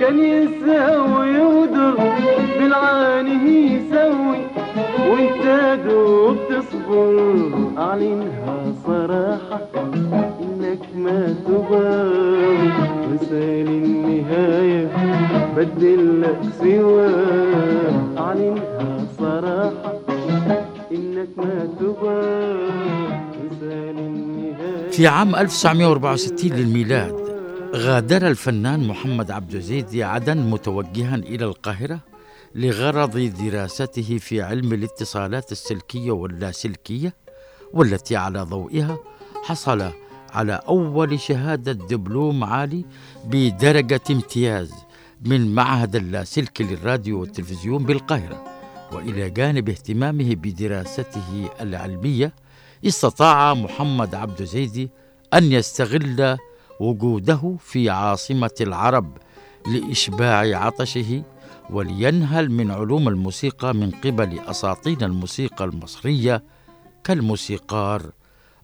كان 0.00 0.18
ينسى 0.18 0.96
ويهدر 0.96 1.94
بالعاني 2.58 3.72
يسوي. 3.72 4.38
وانت 5.10 5.78
دوب 5.86 6.36
تصبر 6.50 7.14
أعلنها 7.78 8.56
صراحة 8.86 9.60
إنك 10.42 10.84
ما 10.96 11.34
تبغى 11.46 12.12
مثال 13.12 13.68
النهاية 13.68 14.88
بدلك 15.56 16.40
سوا 16.62 17.08
أعلنها 18.18 19.06
صراحة 19.18 19.92
إنك 20.92 21.28
ما 21.36 21.68
تبغى 21.80 22.56
مثال 23.44 23.98
النهاية 23.98 24.25
في 24.96 25.06
عام 25.06 25.36
1964 25.36 26.50
للميلاد 26.52 27.14
غادر 27.74 28.26
الفنان 28.28 28.88
محمد 28.88 29.30
عبد 29.30 29.58
زيد 29.58 29.96
عدن 29.96 30.38
متوجها 30.38 31.14
إلى 31.14 31.44
القاهرة 31.44 32.00
لغرض 32.54 33.18
دراسته 33.18 34.18
في 34.18 34.42
علم 34.42 34.72
الاتصالات 34.72 35.52
السلكية 35.52 36.10
واللاسلكية 36.10 37.14
والتي 37.72 38.16
على 38.16 38.42
ضوئها 38.42 38.98
حصل 39.44 39.90
على 40.32 40.60
أول 40.68 41.20
شهادة 41.20 41.72
دبلوم 41.72 42.44
عالي 42.44 42.84
بدرجة 43.24 44.00
امتياز 44.10 44.72
من 45.24 45.54
معهد 45.54 45.96
اللاسلكي 45.96 46.64
للراديو 46.64 47.20
والتلفزيون 47.20 47.84
بالقاهرة 47.84 48.44
وإلى 48.92 49.30
جانب 49.30 49.68
اهتمامه 49.68 50.34
بدراسته 50.34 51.48
العلمية 51.60 52.45
استطاع 52.84 53.54
محمد 53.54 54.14
عبد 54.14 54.42
زيد 54.42 54.90
أن 55.34 55.52
يستغل 55.52 56.36
وجوده 56.80 57.56
في 57.60 57.90
عاصمة 57.90 58.54
العرب 58.60 59.18
لإشباع 59.66 60.64
عطشه 60.66 61.22
ولينهل 61.70 62.50
من 62.50 62.70
علوم 62.70 63.08
الموسيقى 63.08 63.74
من 63.74 63.90
قبل 63.90 64.38
أساطين 64.38 65.02
الموسيقى 65.02 65.64
المصرية 65.64 66.42
كالموسيقار 67.04 68.02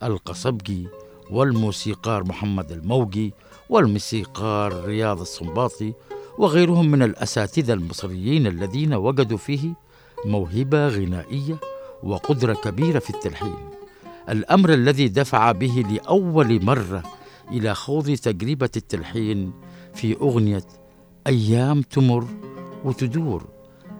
القصبجي 0.02 0.88
والموسيقار 1.30 2.24
محمد 2.24 2.72
الموجي 2.72 3.34
والموسيقار 3.68 4.84
رياض 4.84 5.20
السنباطي 5.20 5.92
وغيرهم 6.38 6.90
من 6.90 7.02
الأساتذة 7.02 7.72
المصريين 7.72 8.46
الذين 8.46 8.94
وجدوا 8.94 9.38
فيه 9.38 9.74
موهبة 10.24 10.88
غنائية 10.88 11.56
وقدرة 12.02 12.54
كبيرة 12.54 12.98
في 12.98 13.10
التلحين. 13.10 13.71
الأمر 14.28 14.72
الذي 14.72 15.08
دفع 15.08 15.52
به 15.52 15.84
لأول 15.90 16.64
مرة 16.64 17.02
إلى 17.50 17.74
خوض 17.74 18.10
تجربة 18.10 18.70
التلحين 18.76 19.52
في 19.94 20.16
أغنية 20.16 20.64
أيام 21.26 21.82
تمر 21.82 22.26
وتدور 22.84 23.48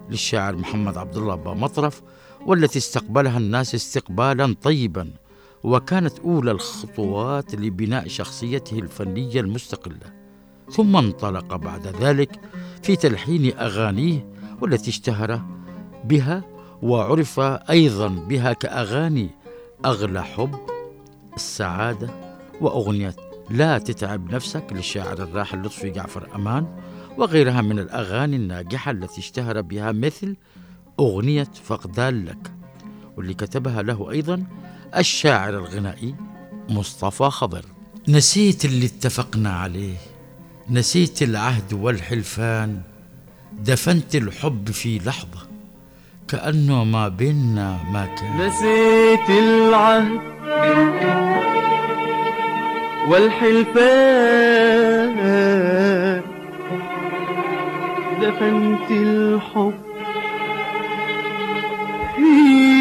للشاعر 0.09 0.55
محمد 0.55 0.97
عبد 0.97 1.17
الله 1.17 1.53
مطرف 1.53 2.01
والتي 2.45 2.79
استقبلها 2.79 3.37
الناس 3.37 3.75
استقبالا 3.75 4.55
طيبا 4.61 5.09
وكانت 5.63 6.19
أولى 6.19 6.51
الخطوات 6.51 7.55
لبناء 7.55 8.07
شخصيته 8.07 8.79
الفنية 8.79 9.39
المستقلة. 9.39 10.13
ثم 10.71 10.95
انطلق 10.95 11.55
بعد 11.55 11.87
ذلك 11.87 12.39
في 12.83 12.95
تلحين 12.95 13.57
أغانيه 13.57 14.27
والتي 14.61 14.89
اشتهر 14.89 15.41
بها 16.03 16.43
وعرف 16.81 17.39
أيضا 17.69 18.07
بها 18.07 18.53
كأغاني 18.53 19.29
أغلى 19.85 20.23
حب 20.23 20.55
السعادة 21.35 22.09
وأغنية 22.61 23.15
لا 23.49 23.77
تتعب 23.77 24.33
نفسك 24.33 24.63
للشاعر 24.71 25.23
الراحل 25.23 25.61
لطفي 25.61 25.89
جعفر 25.89 26.35
أمان 26.35 26.67
وغيرها 27.17 27.61
من 27.61 27.79
الأغاني 27.79 28.35
الناجحة 28.35 28.91
التي 28.91 29.19
اشتهر 29.19 29.61
بها 29.61 29.91
مثل 29.91 30.35
أغنية 30.99 31.47
فقدان 31.63 32.25
لك 32.25 32.51
واللي 33.17 33.33
كتبها 33.33 33.81
له 33.81 34.11
أيضا 34.11 34.43
الشاعر 34.97 35.57
الغنائي 35.57 36.15
مصطفى 36.69 37.23
خضر. 37.23 37.65
نسيت 38.07 38.65
اللي 38.65 38.85
اتفقنا 38.85 39.53
عليه 39.53 39.97
نسيت 40.69 41.23
العهد 41.23 41.73
والحلفان 41.73 42.81
دفنت 43.59 44.15
الحب 44.15 44.71
في 44.71 44.99
لحظة 44.99 45.52
كأنه 46.27 46.83
ما 46.83 47.07
بيننا 47.07 47.77
ما 47.93 48.05
كان. 48.05 48.47
نسيت 48.47 49.29
العهد 49.29 50.21
والحلفان. 53.07 54.63
دفنت 58.21 58.91
الحب 58.91 59.73
في 62.15 62.72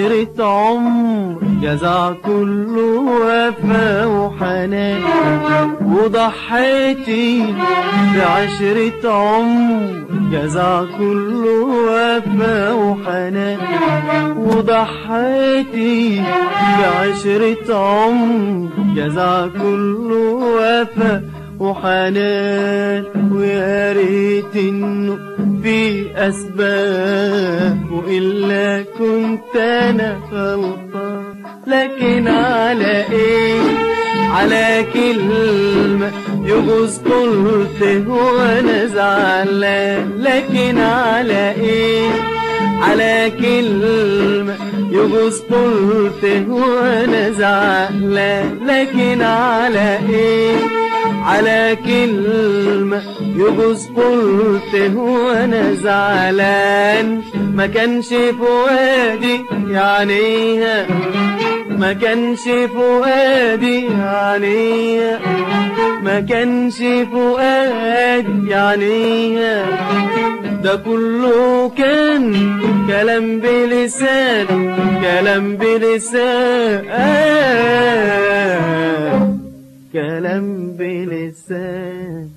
بعشرة 0.00 0.44
عمر 0.44 1.38
جزع 1.62 2.12
كله 2.12 2.98
وفا 3.00 4.04
وحنان 4.06 5.00
وضحيتي 5.86 7.54
بعشرة 8.16 9.12
عمر 9.12 10.04
جزع 10.32 10.84
كله 10.98 11.66
وفا 11.88 12.72
وحنان 12.72 13.58
وضحيتي 14.36 16.22
بعشرة 16.80 17.74
عمر 17.74 18.68
جزع 18.96 19.46
كله 19.46 20.32
وفا 20.56 21.22
وحنان 21.60 23.04
ويا 23.32 23.92
ريت 23.92 24.56
إنه 24.56 25.18
في 25.62 26.06
أسباب 26.16 27.78
وإلا 27.92 28.84
كنت 28.98 29.56
أنا 29.56 30.18
غلطان. 30.32 31.34
لكن 31.66 32.28
على 32.28 33.04
إيه؟ 33.12 33.60
على 34.30 34.84
كلمة 34.94 36.10
يجوز 36.44 36.98
قلت 36.98 38.06
وأنا 38.08 38.86
زعلان. 38.86 40.10
لكن 40.18 40.78
على 40.78 41.54
إيه؟ 41.60 42.10
على 42.82 43.32
كلمة 43.40 44.54
يجوز 44.90 45.40
قلت 45.40 46.24
وأنا 46.48 47.30
زعلان. 47.30 48.58
لكن 48.66 49.22
على 49.22 49.98
إيه؟ 50.08 50.79
على 51.30 51.76
كلمة 51.86 53.02
يجوز 53.36 53.88
قلت 53.96 54.74
وأنا 54.96 55.72
زعلان. 55.72 57.22
ما 57.54 57.66
كانش 57.66 58.08
فؤادي 58.08 59.40
يعنيها. 59.68 60.86
ما 61.68 61.92
كانش 61.92 62.40
فؤادي 62.74 63.86
يعنيها. 63.86 65.18
ما 66.02 66.20
كانش 66.20 66.78
فؤادي 67.12 68.50
يعنيها. 68.50 69.64
ده 70.62 70.76
كله 70.76 71.68
كان 71.78 72.58
كلام 72.88 73.40
بلسان 73.40 74.46
كلام 75.02 75.56
بلسان. 75.56 76.80
كلام 79.92 80.76
بلسان. 80.78 82.30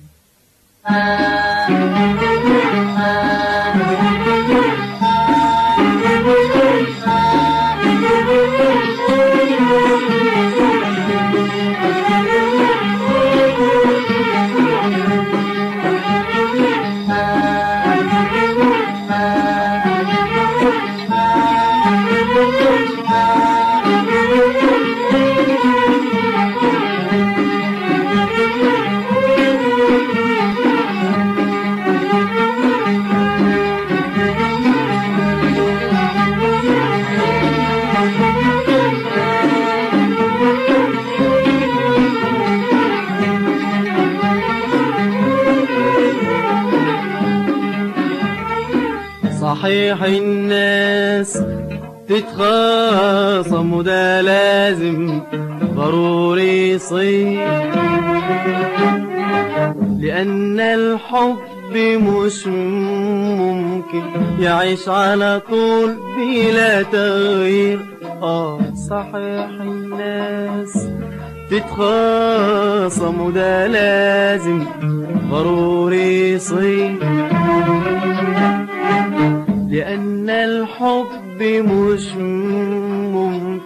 صحيح 49.64 50.02
الناس 50.02 51.42
تتخاصم 52.08 53.72
وده 53.72 54.20
لازم 54.20 55.20
ضروري 55.64 56.70
يصير. 56.70 57.48
لأن 60.00 60.60
الحب 60.60 61.76
مش 61.76 62.46
ممكن 62.46 64.02
يعيش 64.40 64.88
على 64.88 65.40
طول 65.50 65.96
بلا 66.16 66.82
تغيير. 66.82 67.80
آه 68.22 68.58
صحيح 68.90 69.50
الناس 69.60 70.88
تتخاصم 71.50 73.20
وده 73.20 73.66
لازم 73.66 74.64
ضروري 75.30 76.30
يصير. 76.30 76.94
لأن 79.74 80.30
الحب 80.30 81.42
مش 81.42 82.14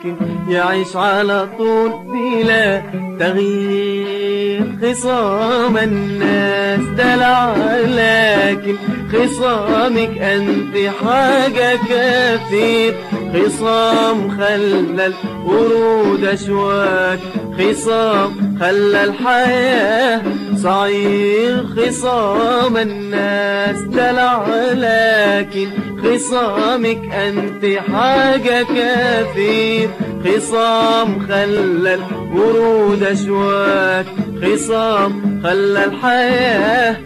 ممكن 0.04 0.16
يعيش 0.48 0.96
على 0.96 1.48
طول 1.58 1.90
بلا 1.90 2.82
تغيير. 3.20 4.64
خصام 4.82 5.76
الناس 5.78 6.80
دلع 6.80 7.56
لكن 7.84 8.76
خصامك 9.12 10.18
أنت 10.18 10.76
حاجة 11.04 11.78
كثير. 11.88 12.94
خصام 13.34 14.38
خلى 14.38 15.06
الورود 15.06 16.24
أشواك 16.24 17.20
خصام 17.58 18.58
خلى 18.60 19.04
الحياة 19.04 20.22
صعير. 20.56 21.66
خصام 21.76 22.76
الناس 22.76 23.80
دلع 23.80 24.46
لكن 24.72 25.68
خصامك 26.04 27.12
أنت 27.12 27.78
حاجة 27.92 28.62
كثير. 28.62 29.87
خصام 30.24 31.26
خلى 31.28 31.94
الورود 31.94 33.02
أشواك 33.02 34.06
خصام 34.42 35.40
خلى 35.44 35.84
الحياة 35.84 36.96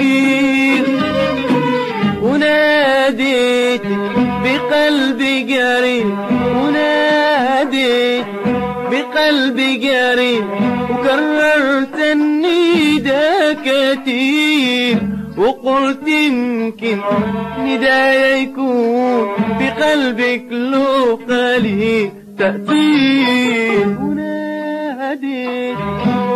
سعيد 0.00 0.84
وناديت 2.22 3.82
بقلبي 4.44 5.42
جريح 5.42 6.06
وناديت 6.56 8.26
بقلبي 8.90 9.76
جريح 9.76 10.44
وكررت 10.90 11.96
النداء 12.12 13.54
كتير 13.64 14.98
وقلت 15.40 16.08
يمكن 16.08 17.00
ندايا 17.58 18.36
يكون 18.36 19.28
بقلبك 19.60 20.44
له 20.50 21.16
قليل 21.28 22.10
تأثير. 22.38 23.86
وناديت 24.02 25.76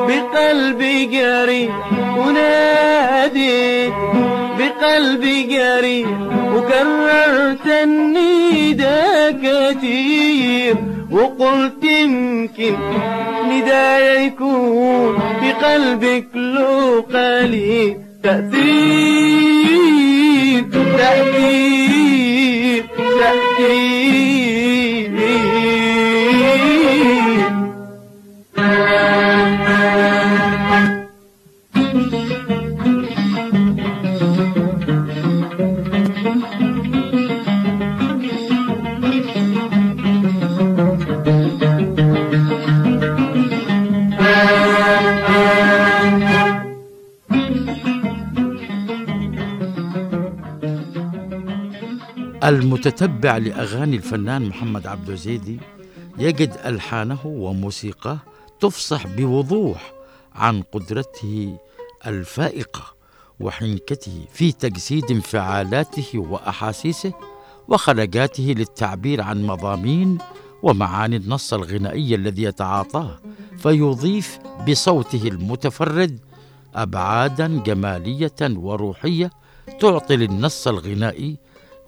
بقلبي 0.09 1.05
جريح 1.07 1.93
وناديت 2.19 3.93
بقلبي 4.59 5.43
جريح 5.43 6.09
وكررت 6.55 7.67
النداء 7.67 9.33
كتير 9.33 10.77
وقلت 11.11 11.85
يمكن 11.85 12.77
ندايا 13.51 14.21
يكون 14.21 15.19
في 15.41 15.53
قلبك 15.53 16.29
له 16.35 17.01
قليل 17.01 18.04
تأثير 18.25 18.65
تأثير 20.97 21.85
تأثير. 23.21 24.25
المتتبع 52.45 53.37
لأغاني 53.37 53.97
الفنان 53.97 54.49
محمد 54.49 54.87
عبد 54.87 55.11
الزيدي 55.11 55.59
يجد 56.19 56.57
ألحانه 56.67 57.19
وموسيقاه 57.25 58.19
تفصح 58.61 59.07
بوضوح 59.07 59.93
عن 60.35 60.63
قدرته 60.63 61.57
الفائقة 62.07 62.95
وحنكته 63.41 64.25
في 64.33 64.53
تجسيد 64.53 65.11
انفعالاته 65.11 66.19
وأحاسيسه 66.19 67.13
وخلقاته 67.69 68.55
للتعبير 68.59 69.21
عن 69.23 69.47
مضامين 69.47 70.19
ومعاني 70.63 71.17
النص 71.17 71.55
الغنائي 71.55 72.15
الذي 72.15 72.43
يتعاطاه 72.43 73.21
فيضيف 73.59 74.39
بصوته 74.69 75.29
المتفرد 75.29 76.19
أبعادا 76.75 77.63
جمالية 77.67 78.37
وروحية 78.43 79.31
تعطي 79.81 80.17
للنص 80.17 80.69
الغنائي 80.69 81.37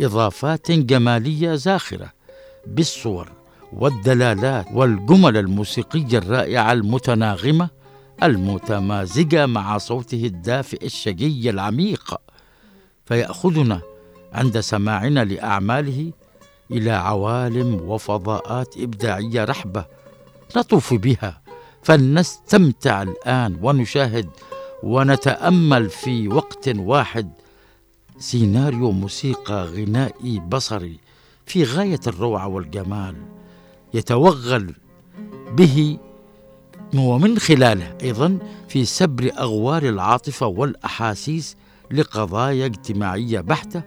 إضافات 0.01 0.71
جمالية 0.71 1.55
زاخرة 1.55 2.13
بالصور 2.67 3.33
والدلالات 3.73 4.67
والجمل 4.73 5.37
الموسيقية 5.37 6.19
الرائعة 6.19 6.73
المتناغمة 6.73 7.69
المتمازجة 8.23 9.47
مع 9.47 9.79
صوته 9.79 10.25
الدافئ 10.25 10.87
الشجي 10.87 11.51
العميق. 11.51 12.15
فيأخذنا 13.05 13.81
عند 14.33 14.61
سماعنا 14.61 15.25
لأعماله 15.25 16.13
إلى 16.71 16.91
عوالم 16.91 17.75
وفضاءات 17.75 18.75
إبداعية 18.79 19.45
رحبة 19.45 19.85
نطوف 20.57 20.95
بها. 20.95 21.43
فلنستمتع 21.83 23.03
الآن 23.03 23.59
ونشاهد 23.63 24.29
ونتأمل 24.83 25.91
في 25.91 26.29
وقت 26.29 26.69
واحد 26.69 27.31
سيناريو 28.19 28.91
موسيقى 28.91 29.65
غنائي 29.65 30.41
بصري 30.41 30.99
في 31.47 31.65
غاية 31.65 32.01
الروعة 32.07 32.49
والجمال 32.49 33.17
يتوغل 33.95 34.75
به 35.53 35.99
ومن 36.95 37.39
خلاله 37.39 37.99
أيضا 38.03 38.39
في 38.69 38.85
سبر 38.85 39.31
أغوار 39.39 39.83
العاطفة 39.83 40.47
والأحاسيس 40.47 41.57
لقضايا 41.91 42.67
اجتماعية 42.67 43.41
بحتة 43.41 43.83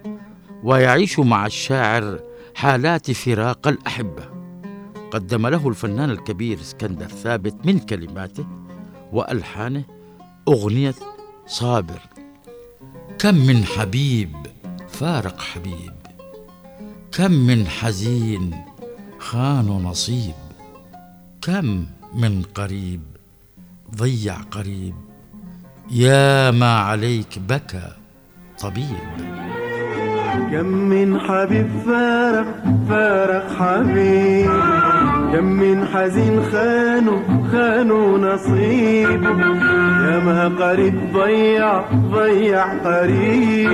ويعيش 0.63 1.19
مع 1.19 1.45
الشاعر 1.45 2.19
حالات 2.55 3.11
فراق 3.11 3.67
الأحبة. 3.67 4.29
قدم 5.11 5.47
له 5.47 5.67
الفنان 5.67 6.09
الكبير 6.09 6.59
اسكندر 6.59 7.07
ثابت 7.07 7.65
من 7.65 7.79
كلماته 7.79 8.45
وألحانه 9.13 9.83
أغنية 10.47 10.95
صابر. 11.47 11.99
كم 13.19 13.35
من 13.35 13.65
حبيب 13.65 14.29
فارق 14.89 15.41
حبيب. 15.41 15.93
كم 17.11 17.31
من 17.31 17.67
حزين 17.67 18.55
خان 19.19 19.65
نصيب. 19.65 20.33
كم 21.41 21.85
من 22.13 22.41
قريب 22.55 23.01
ضيع 23.95 24.35
قريب. 24.35 24.95
يا 25.91 26.51
ما 26.51 26.79
عليك 26.79 27.39
بكى 27.39 27.91
طبيب. 28.59 29.07
كم 30.51 30.65
من 30.65 31.19
حبيب 31.19 31.69
فارق 31.85 32.63
فارق 32.89 33.53
حبيب. 33.59 34.98
كم 35.33 35.45
من 35.45 35.85
حزين 35.93 36.43
خانوا 36.51 37.19
خانوا 37.51 38.17
نصيبه 38.17 39.29
يا 40.05 40.19
ما 40.25 40.47
قريب 40.59 40.95
ضيع 41.13 41.81
ضيع 42.11 42.63
قريب. 42.85 43.69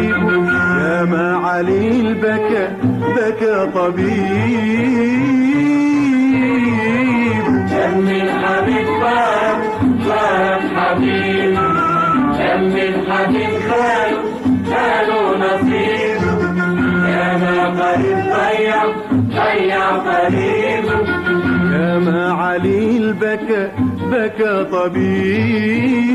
يا 0.79 1.03
ما 1.03 1.35
عليل 1.45 2.13
بكى 2.13 2.67
بكى 3.15 3.71
طبيب. 3.75 4.15
كم 7.71 7.99
من 7.99 8.29
حبيب 8.29 8.87
فارق 9.01 9.61
فارق 10.05 10.61
حبيب. 10.75 11.55
كم 12.37 12.61
من 12.63 12.93
حبيب 13.11 13.49
خانوا 13.69 14.23
خانوا 14.69 15.37
نصيبه 15.37 16.35
يا 17.09 17.37
ما 17.37 17.57
قريب 17.67 18.17
ضيع 18.17 18.83
ضيع 19.13 19.89
قريبه 19.89 21.24
يا 21.75 21.99
ما 21.99 22.31
عليل 22.31 23.13
بكى 23.13 23.71
بكى 24.11 24.65
طبيب. 24.71 26.05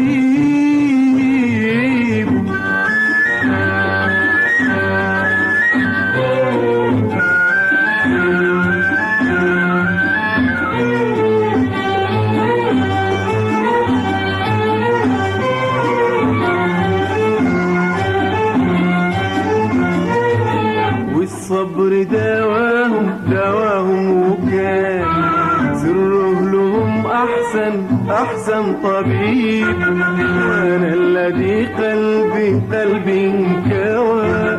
أحسن 28.12 28.74
طبيب 28.82 29.82
أنا 29.82 30.94
الذي 30.94 31.66
قلبي 31.66 32.60
قلبي 32.76 33.26
انكوى 33.26 34.56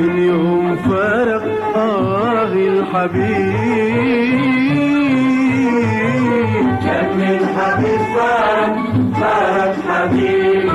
من 0.00 0.18
يوم 0.18 0.76
فارق 0.76 1.42
آه 1.76 2.52
الحبيب. 2.52 3.60
كم 6.84 7.06
من 7.18 7.38
حبيب 7.56 8.00
فارق 8.16 8.76
فارق 9.20 9.76
حبيب. 9.88 10.68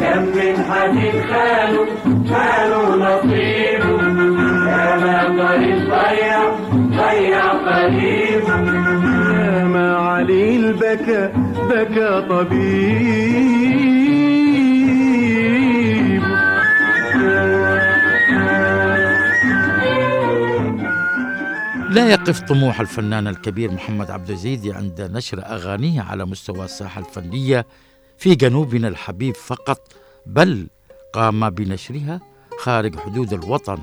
كم 0.00 0.22
من 0.22 0.54
حبيب 0.70 1.14
خاله 1.30 1.86
خاله 2.30 2.96
نصيبه 2.96 4.02
ما 4.66 5.24
قريب 5.24 5.78
ضيع 5.90 6.40
ضيع 6.96 7.40
قريبه 7.66 8.56
يا 8.60 8.89
ما 9.72 9.96
عليل 9.96 10.72
بكى 10.72 11.32
بكى 11.70 12.26
طبيب. 12.28 13.80
لا 21.90 22.08
يقف 22.10 22.40
طموح 22.40 22.80
الفنان 22.80 23.26
الكبير 23.28 23.72
محمد 23.72 24.10
عبد 24.10 24.30
الزيدي 24.30 24.72
عند 24.72 25.00
نشر 25.12 25.42
أغانيه 25.46 26.00
على 26.02 26.24
مستوى 26.24 26.64
الساحة 26.64 27.00
الفنية 27.00 27.66
في 28.18 28.34
جنوبنا 28.34 28.88
الحبيب 28.88 29.34
فقط 29.36 29.80
بل 30.26 30.66
قام 31.12 31.50
بنشرها 31.50 32.20
خارج 32.58 32.96
حدود 32.98 33.32
الوطن 33.32 33.78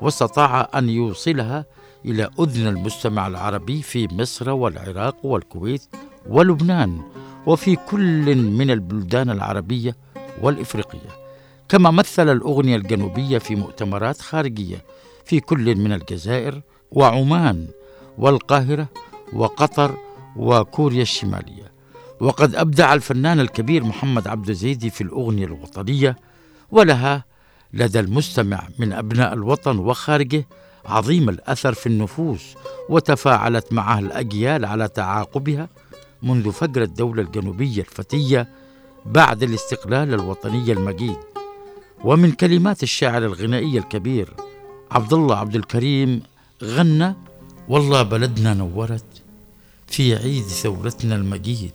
واستطاع 0.00 0.68
أن 0.74 0.88
يوصلها 0.88 1.64
إلى 2.04 2.30
أذن 2.40 2.66
المستمع 2.66 3.26
العربي 3.26 3.82
في 3.82 4.08
مصر 4.12 4.50
والعراق 4.50 5.26
والكويت 5.26 5.82
ولبنان 6.28 7.02
وفي 7.46 7.76
كل 7.76 8.36
من 8.36 8.70
البلدان 8.70 9.30
العربية 9.30 9.96
والإفريقية. 10.42 11.10
كما 11.68 11.90
مثل 11.90 12.32
الأغنية 12.32 12.76
الجنوبية 12.76 13.38
في 13.38 13.56
مؤتمرات 13.56 14.20
خارجية 14.20 14.84
في 15.24 15.40
كل 15.40 15.76
من 15.76 15.92
الجزائر 15.92 16.60
وعمان 16.92 17.66
والقاهرة 18.18 18.88
وقطر 19.32 19.96
وكوريا 20.36 21.02
الشمالية. 21.02 21.72
وقد 22.20 22.54
أبدع 22.54 22.94
الفنان 22.94 23.40
الكبير 23.40 23.84
محمد 23.84 24.28
عبد 24.28 24.48
الزيدي 24.48 24.90
في 24.90 25.00
الأغنية 25.00 25.44
الوطنية 25.44 26.16
ولها 26.70 27.24
لدى 27.72 28.00
المستمع 28.00 28.68
من 28.78 28.92
أبناء 28.92 29.32
الوطن 29.32 29.78
وخارجه 29.78 30.46
عظيم 30.88 31.28
الأثر 31.28 31.72
في 31.74 31.86
النفوس 31.86 32.54
وتفاعلت 32.88 33.72
معها 33.72 33.98
الأجيال 33.98 34.64
على 34.64 34.88
تعاقبها 34.88 35.68
منذ 36.22 36.52
فجر 36.52 36.82
الدولة 36.82 37.22
الجنوبية 37.22 37.80
الفتية 37.82 38.48
بعد 39.06 39.42
الاستقلال 39.42 40.14
الوطني 40.14 40.72
المجيد. 40.72 41.16
ومن 42.04 42.32
كلمات 42.32 42.82
الشاعر 42.82 43.24
الغنائي 43.24 43.78
الكبير 43.78 44.34
عبد 44.90 45.12
الله 45.12 45.36
عبد 45.36 45.54
الكريم 45.56 46.22
غنى 46.62 47.14
والله 47.68 48.02
بلدنا 48.02 48.54
نورت 48.54 49.04
في 49.86 50.16
عيد 50.16 50.42
ثورتنا 50.42 51.14
المجيد 51.14 51.72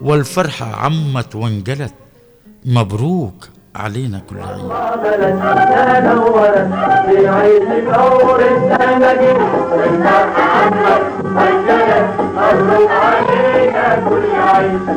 والفرحة 0.00 0.74
عمت 0.74 1.34
وانجلت 1.34 1.94
مبروك 2.64 3.48
علينا 3.76 4.20
كل 4.30 4.36
السنجي 4.36 5.70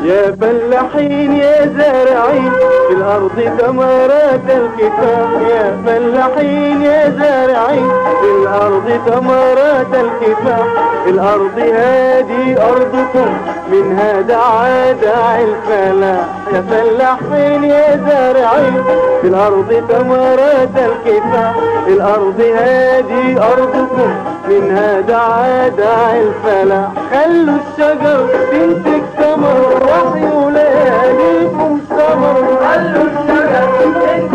يا 0.04 0.36
فلاحين 0.40 1.32
يا 1.36 1.66
زارعين 1.78 2.52
في 2.88 2.94
الأرض 2.94 3.50
ثمرات 3.58 4.40
الكفاح 4.48 5.28
يا 5.50 5.76
فلاحين 5.86 6.82
يا 6.82 7.10
زارعين 7.10 7.88
في 8.20 8.42
الأرض 8.42 9.00
ثمرات 9.06 9.86
الكفاح 9.94 10.66
الأرض 11.06 11.58
هذه 11.58 12.56
أرضكم 12.68 13.30
منها 13.72 14.20
دعا 14.20 14.92
داعي 14.92 15.44
الفلاح. 15.44 16.24
يا 16.52 16.64
فلاحين 16.70 17.64
يا 17.64 18.00
زارعين 18.08 18.84
في 19.22 19.28
الأرض 19.28 19.82
ثمرات 19.88 20.76
الكفاح 20.76 21.54
الأرض 21.88 22.40
هذه 22.40 23.42
أرضكم 23.52 24.14
منها 24.48 25.00
دعا 25.00 25.68
داعي 25.68 26.23
الفلاح 26.24 26.88
خلوا 27.10 27.58
الشجر 27.64 28.28
تنتج 28.50 29.02
ثمر 29.18 29.82
وحي 29.88 30.50
لياليكم 30.52 31.80
سمر 31.88 32.36
خلوا 32.64 33.04
الشجر 33.04 33.66
تنتج 33.80 34.33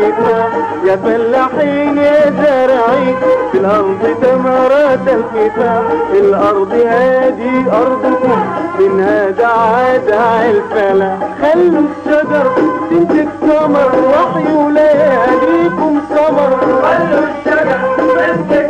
الكفاح 0.00 0.48
يا 0.84 0.96
فلاحين 0.96 1.98
يا 1.98 2.30
زارعين 2.42 3.16
في 3.52 3.58
الأرض 3.58 4.16
ثمرات 4.22 5.00
الكفاح 5.08 5.82
الأرض 6.12 6.72
هذه 6.72 7.64
أرضكم 7.72 8.40
منها 8.78 9.30
دعا 9.30 9.96
داعي 9.96 10.50
الفلاح. 10.50 11.18
خلوا 11.42 11.82
الشجر 11.82 12.46
تنتج 12.90 13.28
ثمر 13.40 13.92
وحي 14.10 14.72
لياليكم 14.72 16.00
سمر 16.08 16.56
خلوا 16.82 17.24
الشجر 17.28 17.78
تنتج 17.96 18.69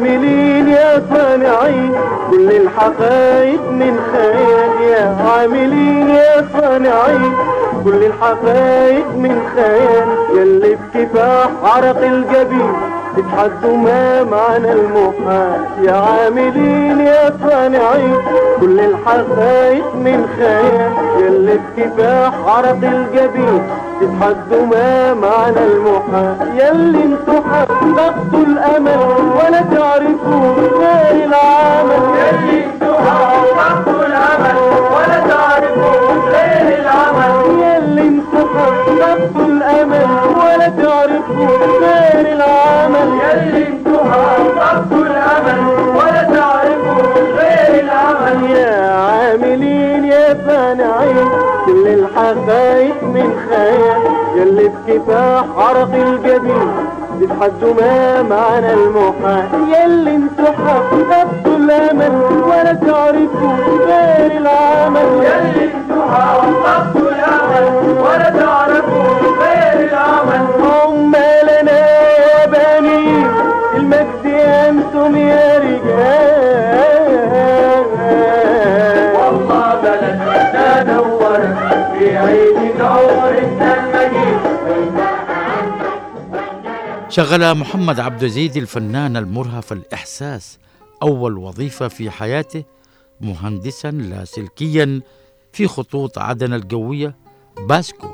عاملين 0.00 0.68
يا 0.68 1.02
صانعين 1.14 1.92
كل 2.30 2.50
الحقائق 2.50 3.70
من 3.70 3.98
خيال 4.12 4.90
يا 4.90 5.16
عاملين 5.30 6.08
يا 6.08 6.46
صانعين 6.60 7.32
كل 7.84 8.04
الحقائق 8.04 9.06
من 9.16 9.40
خيال 9.54 10.08
يلي 10.36 10.76
بكفاح 10.94 11.48
عرق 11.64 11.98
الجبين 12.04 12.72
تتحدوا 13.16 13.76
ما 13.76 14.24
معنى 14.24 14.72
المحال 14.72 15.60
يا 15.82 15.92
عاملين 15.92 17.00
يا 17.00 17.32
صانعين 17.48 18.16
كل 18.60 18.80
الحقائق 18.80 19.94
من 19.94 20.26
خيال 20.38 20.92
يلي 21.18 21.58
بكفاح 21.76 22.32
عرق 22.46 22.78
الجبين 22.82 23.62
تتحدوا 24.00 24.66
ما 24.66 25.14
معنى 25.14 25.66
المحال 25.72 26.36
يلي 26.54 27.04
أنتوا 27.04 27.29
حققتوا 27.50 28.44
الأمل 28.46 29.00
ولا 29.36 29.60
تعرفوا 29.74 30.54
غير 30.80 31.24
العمل. 31.24 32.02
أنتوا 32.30 32.96
حققتوا 33.06 34.06
الأمل 34.06 34.56
ولا 34.94 35.18
تعرفوا 35.28 35.94
غير 36.34 36.78
العمل. 36.80 37.32
يلي 37.62 38.02
أنتوا 38.08 38.46
حققتوا 38.54 39.46
الأمل 39.46 40.10
ولا 40.36 40.68
تعرفوا 40.68 41.46
غير 41.80 42.32
العمل. 42.36 43.08
يلي 43.24 43.66
أنتوا 43.66 44.04
حققتوا 44.10 45.04
الأمل 45.06 45.60
ولا 45.96 46.22
تعرفوا 46.22 47.02
غير 47.38 47.84
العمل. 47.84 48.50
يا 48.50 48.90
عاملين 48.90 50.04
يا 50.04 50.36
صانعين 50.46 51.28
كل 51.66 51.88
الحقائق 51.88 53.02
من 53.02 53.28
خيال 53.48 54.02
يلي 54.36 54.68
بكفاح 54.68 55.44
عرق 55.56 55.94
الجبين 55.94 56.70
تتحدوا 57.20 57.74
ما 57.74 58.22
معنى 58.22 58.72
المحال. 58.72 59.48
يلي 59.68 60.16
أنتوا 60.16 60.52
حققتوا 60.64 61.56
الأمل 61.56 62.14
ولا 62.42 62.72
تعرفوا 62.72 63.52
غير 63.86 64.30
العمل. 64.40 65.08
يلي 65.26 65.64
أنتوا 65.64 66.04
حققتوا 66.12 67.08
الأمل 67.10 67.98
ولا 68.00 68.30
تعرفوا 68.30 69.04
غير 69.40 69.88
العمل. 69.88 70.46
شغل 87.20 87.54
محمد 87.54 88.00
عبد 88.00 88.22
الزيد 88.22 88.56
الفنان 88.56 89.16
المرهف 89.16 89.72
الإحساس 89.72 90.58
أول 91.02 91.38
وظيفة 91.38 91.88
في 91.88 92.10
حياته 92.10 92.64
مهندسا 93.20 93.90
لاسلكيا 93.90 95.00
في 95.52 95.66
خطوط 95.66 96.18
عدن 96.18 96.52
الجوية 96.52 97.16
باسكو. 97.68 98.08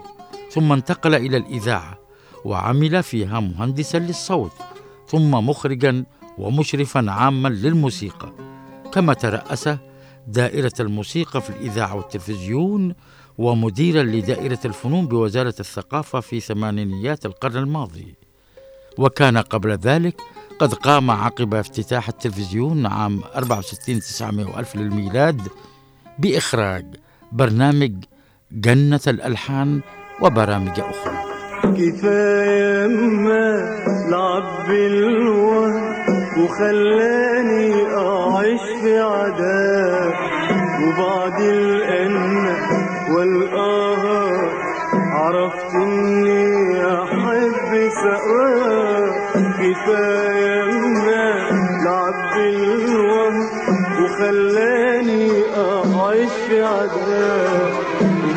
ثم 0.50 0.72
انتقل 0.72 1.14
إلى 1.14 1.36
الإذاعة 1.36 1.98
وعمل 2.44 3.02
فيها 3.02 3.40
مهندسا 3.40 3.98
للصوت 3.98 4.52
ثم 5.08 5.30
مخرجا 5.30 6.04
ومشرفا 6.38 7.10
عاما 7.10 7.48
للموسيقى. 7.48 8.32
كما 8.92 9.14
ترأس 9.14 9.68
دائرة 10.26 10.74
الموسيقى 10.80 11.40
في 11.40 11.50
الإذاعة 11.50 11.96
والتلفزيون 11.96 12.94
ومديرا 13.38 14.02
لدائرة 14.02 14.60
الفنون 14.64 15.06
بوزارة 15.06 15.54
الثقافة 15.60 16.20
في 16.20 16.40
ثمانينيات 16.40 17.26
القرن 17.26 17.56
الماضي. 17.56 18.25
وكان 18.98 19.38
قبل 19.38 19.70
ذلك 19.72 20.20
قد 20.58 20.74
قام 20.74 21.10
عقب 21.10 21.54
افتتاح 21.54 22.08
التلفزيون 22.08 22.86
عام 22.86 23.20
64 23.36 24.00
900 24.00 24.60
ألف 24.60 24.76
للميلاد 24.76 25.40
بإخراج 26.18 26.84
برنامج 27.32 27.92
جنة 28.52 29.00
الألحان 29.06 29.80
وبرامج 30.22 30.80
أخرى. 30.80 31.16
كفاية 31.64 32.86
ما 32.86 33.76
لعب 34.10 34.68
بالوهم 34.68 35.94
وخلاني 36.44 37.74
أعيش 37.96 38.60
في 38.82 38.98
عذاب 38.98 40.12
وبعد 40.82 41.40
الأن 41.40 42.55
ما 49.88 51.48
لعب 51.84 52.14
بالوهم 52.36 53.34
وخلاني 54.02 55.30
أعيش 55.56 56.32
في 56.48 56.62
عذاب 56.62 57.72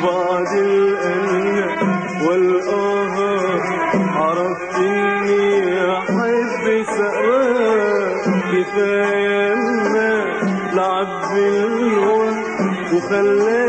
وبعد 0.03 0.57
الأنة 0.57 1.67
والآهات 2.27 3.61
عرفت 4.15 4.75
إني 4.75 5.91
أحب 5.97 6.83
سقراك 6.97 8.23
كفاية 8.51 9.53
لعب 10.73 11.21
بالوهم 11.33 12.43
وخلاني 12.93 13.68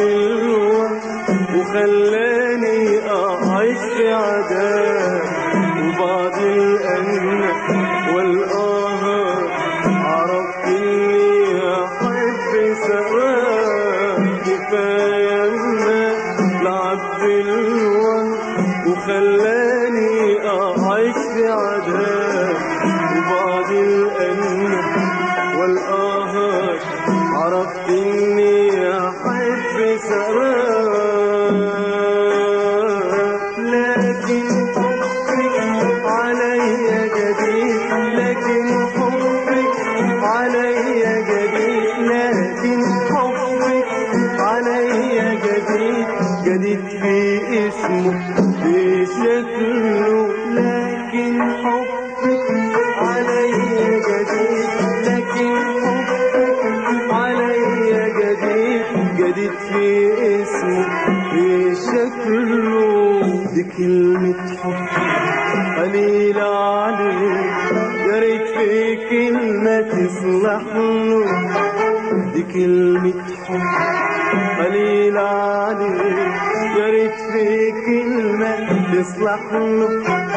I've 79.31 79.49
been 79.49 79.79
looking 79.79 80.30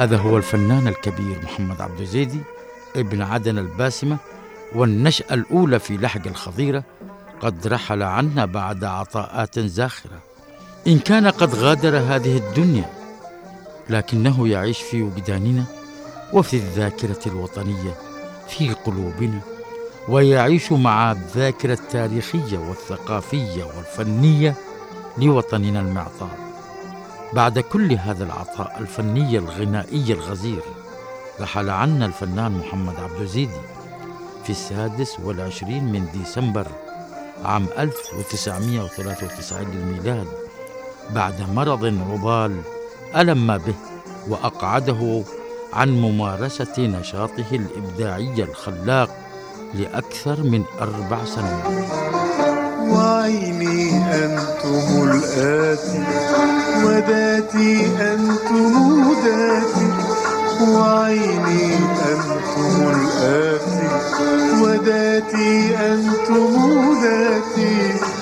هذا 0.00 0.16
هو 0.16 0.36
الفنان 0.36 0.88
الكبير 0.88 1.40
محمد 1.42 1.80
عبد 1.80 2.00
الزيدي 2.00 2.38
ابن 2.96 3.22
عدن 3.22 3.58
الباسمة 3.58 4.16
والنشأة 4.74 5.34
الأولى 5.34 5.78
في 5.78 5.96
لحج 5.96 6.28
الخضيرة 6.28 6.84
قد 7.40 7.66
رحل 7.66 8.02
عنا 8.02 8.44
بعد 8.44 8.84
عطاءات 8.84 9.58
زاخرة. 9.58 10.18
إن 10.86 10.98
كان 10.98 11.26
قد 11.26 11.54
غادر 11.54 11.98
هذه 11.98 12.36
الدنيا 12.36 12.90
لكنه 13.90 14.48
يعيش 14.48 14.82
في 14.82 15.02
وجداننا 15.02 15.64
وفي 16.32 16.54
الذاكرة 16.54 17.20
الوطنية 17.26 17.94
في 18.48 18.72
قلوبنا 18.72 19.40
ويعيش 20.08 20.72
مع 20.72 21.12
الذاكرة 21.12 21.72
التاريخية 21.72 22.58
والثقافية 22.58 23.64
والفنية 23.64 24.54
لوطننا 25.18 25.80
المعطاء. 25.80 26.49
بعد 27.32 27.58
كل 27.58 27.92
هذا 27.92 28.24
العطاء 28.24 28.78
الفني 28.78 29.38
الغنائي 29.38 30.12
الغزير 30.12 30.62
رحل 31.40 31.70
عنا 31.70 32.06
الفنان 32.06 32.52
محمد 32.52 32.94
عبد 33.00 33.20
الزيدي 33.20 33.60
في 34.44 34.50
السادس 34.50 35.20
والعشرين 35.20 35.84
من 35.84 36.06
ديسمبر 36.12 36.66
عام 37.44 37.66
1993 37.78 39.66
للميلاد 39.70 40.26
بعد 41.10 41.50
مرض 41.50 41.84
عضال 41.84 42.60
ألم 43.16 43.58
به 43.58 43.74
وأقعده 44.28 45.22
عن 45.72 45.88
ممارسة 46.00 46.74
نشاطه 46.78 47.46
الإبداعي 47.52 48.42
الخلاق 48.42 49.16
لأكثر 49.74 50.42
من 50.42 50.64
أربع 50.80 51.24
سنوات. 51.24 52.19
وعيني 53.30 53.90
أنتم 54.24 55.10
الآتي 55.10 56.02
وذاتي 56.84 57.86
أنتم 57.86 59.14
ذاتي 59.24 59.90
وعيني 60.60 61.74
أنتم 62.10 62.90
الآتي 62.90 63.88
وذاتي 64.62 65.76
أنتم 65.76 66.94
ذاتي. 67.02 68.19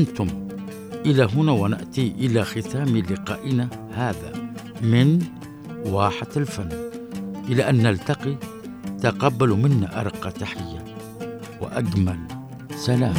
كنتم 0.00 0.48
إلى 1.06 1.24
هنا 1.24 1.52
ونأتي 1.52 2.14
إلى 2.18 2.44
ختام 2.44 2.96
لقائنا 2.96 3.68
هذا 3.92 4.32
من 4.82 5.22
واحة 5.84 6.26
الفن. 6.36 6.68
إلى 7.48 7.68
أن 7.68 7.82
نلتقي 7.82 8.36
تقبلوا 9.02 9.56
منا 9.56 10.00
أرق 10.00 10.28
تحية 10.28 10.84
وأجمل 11.60 12.18
سلام. 12.76 13.14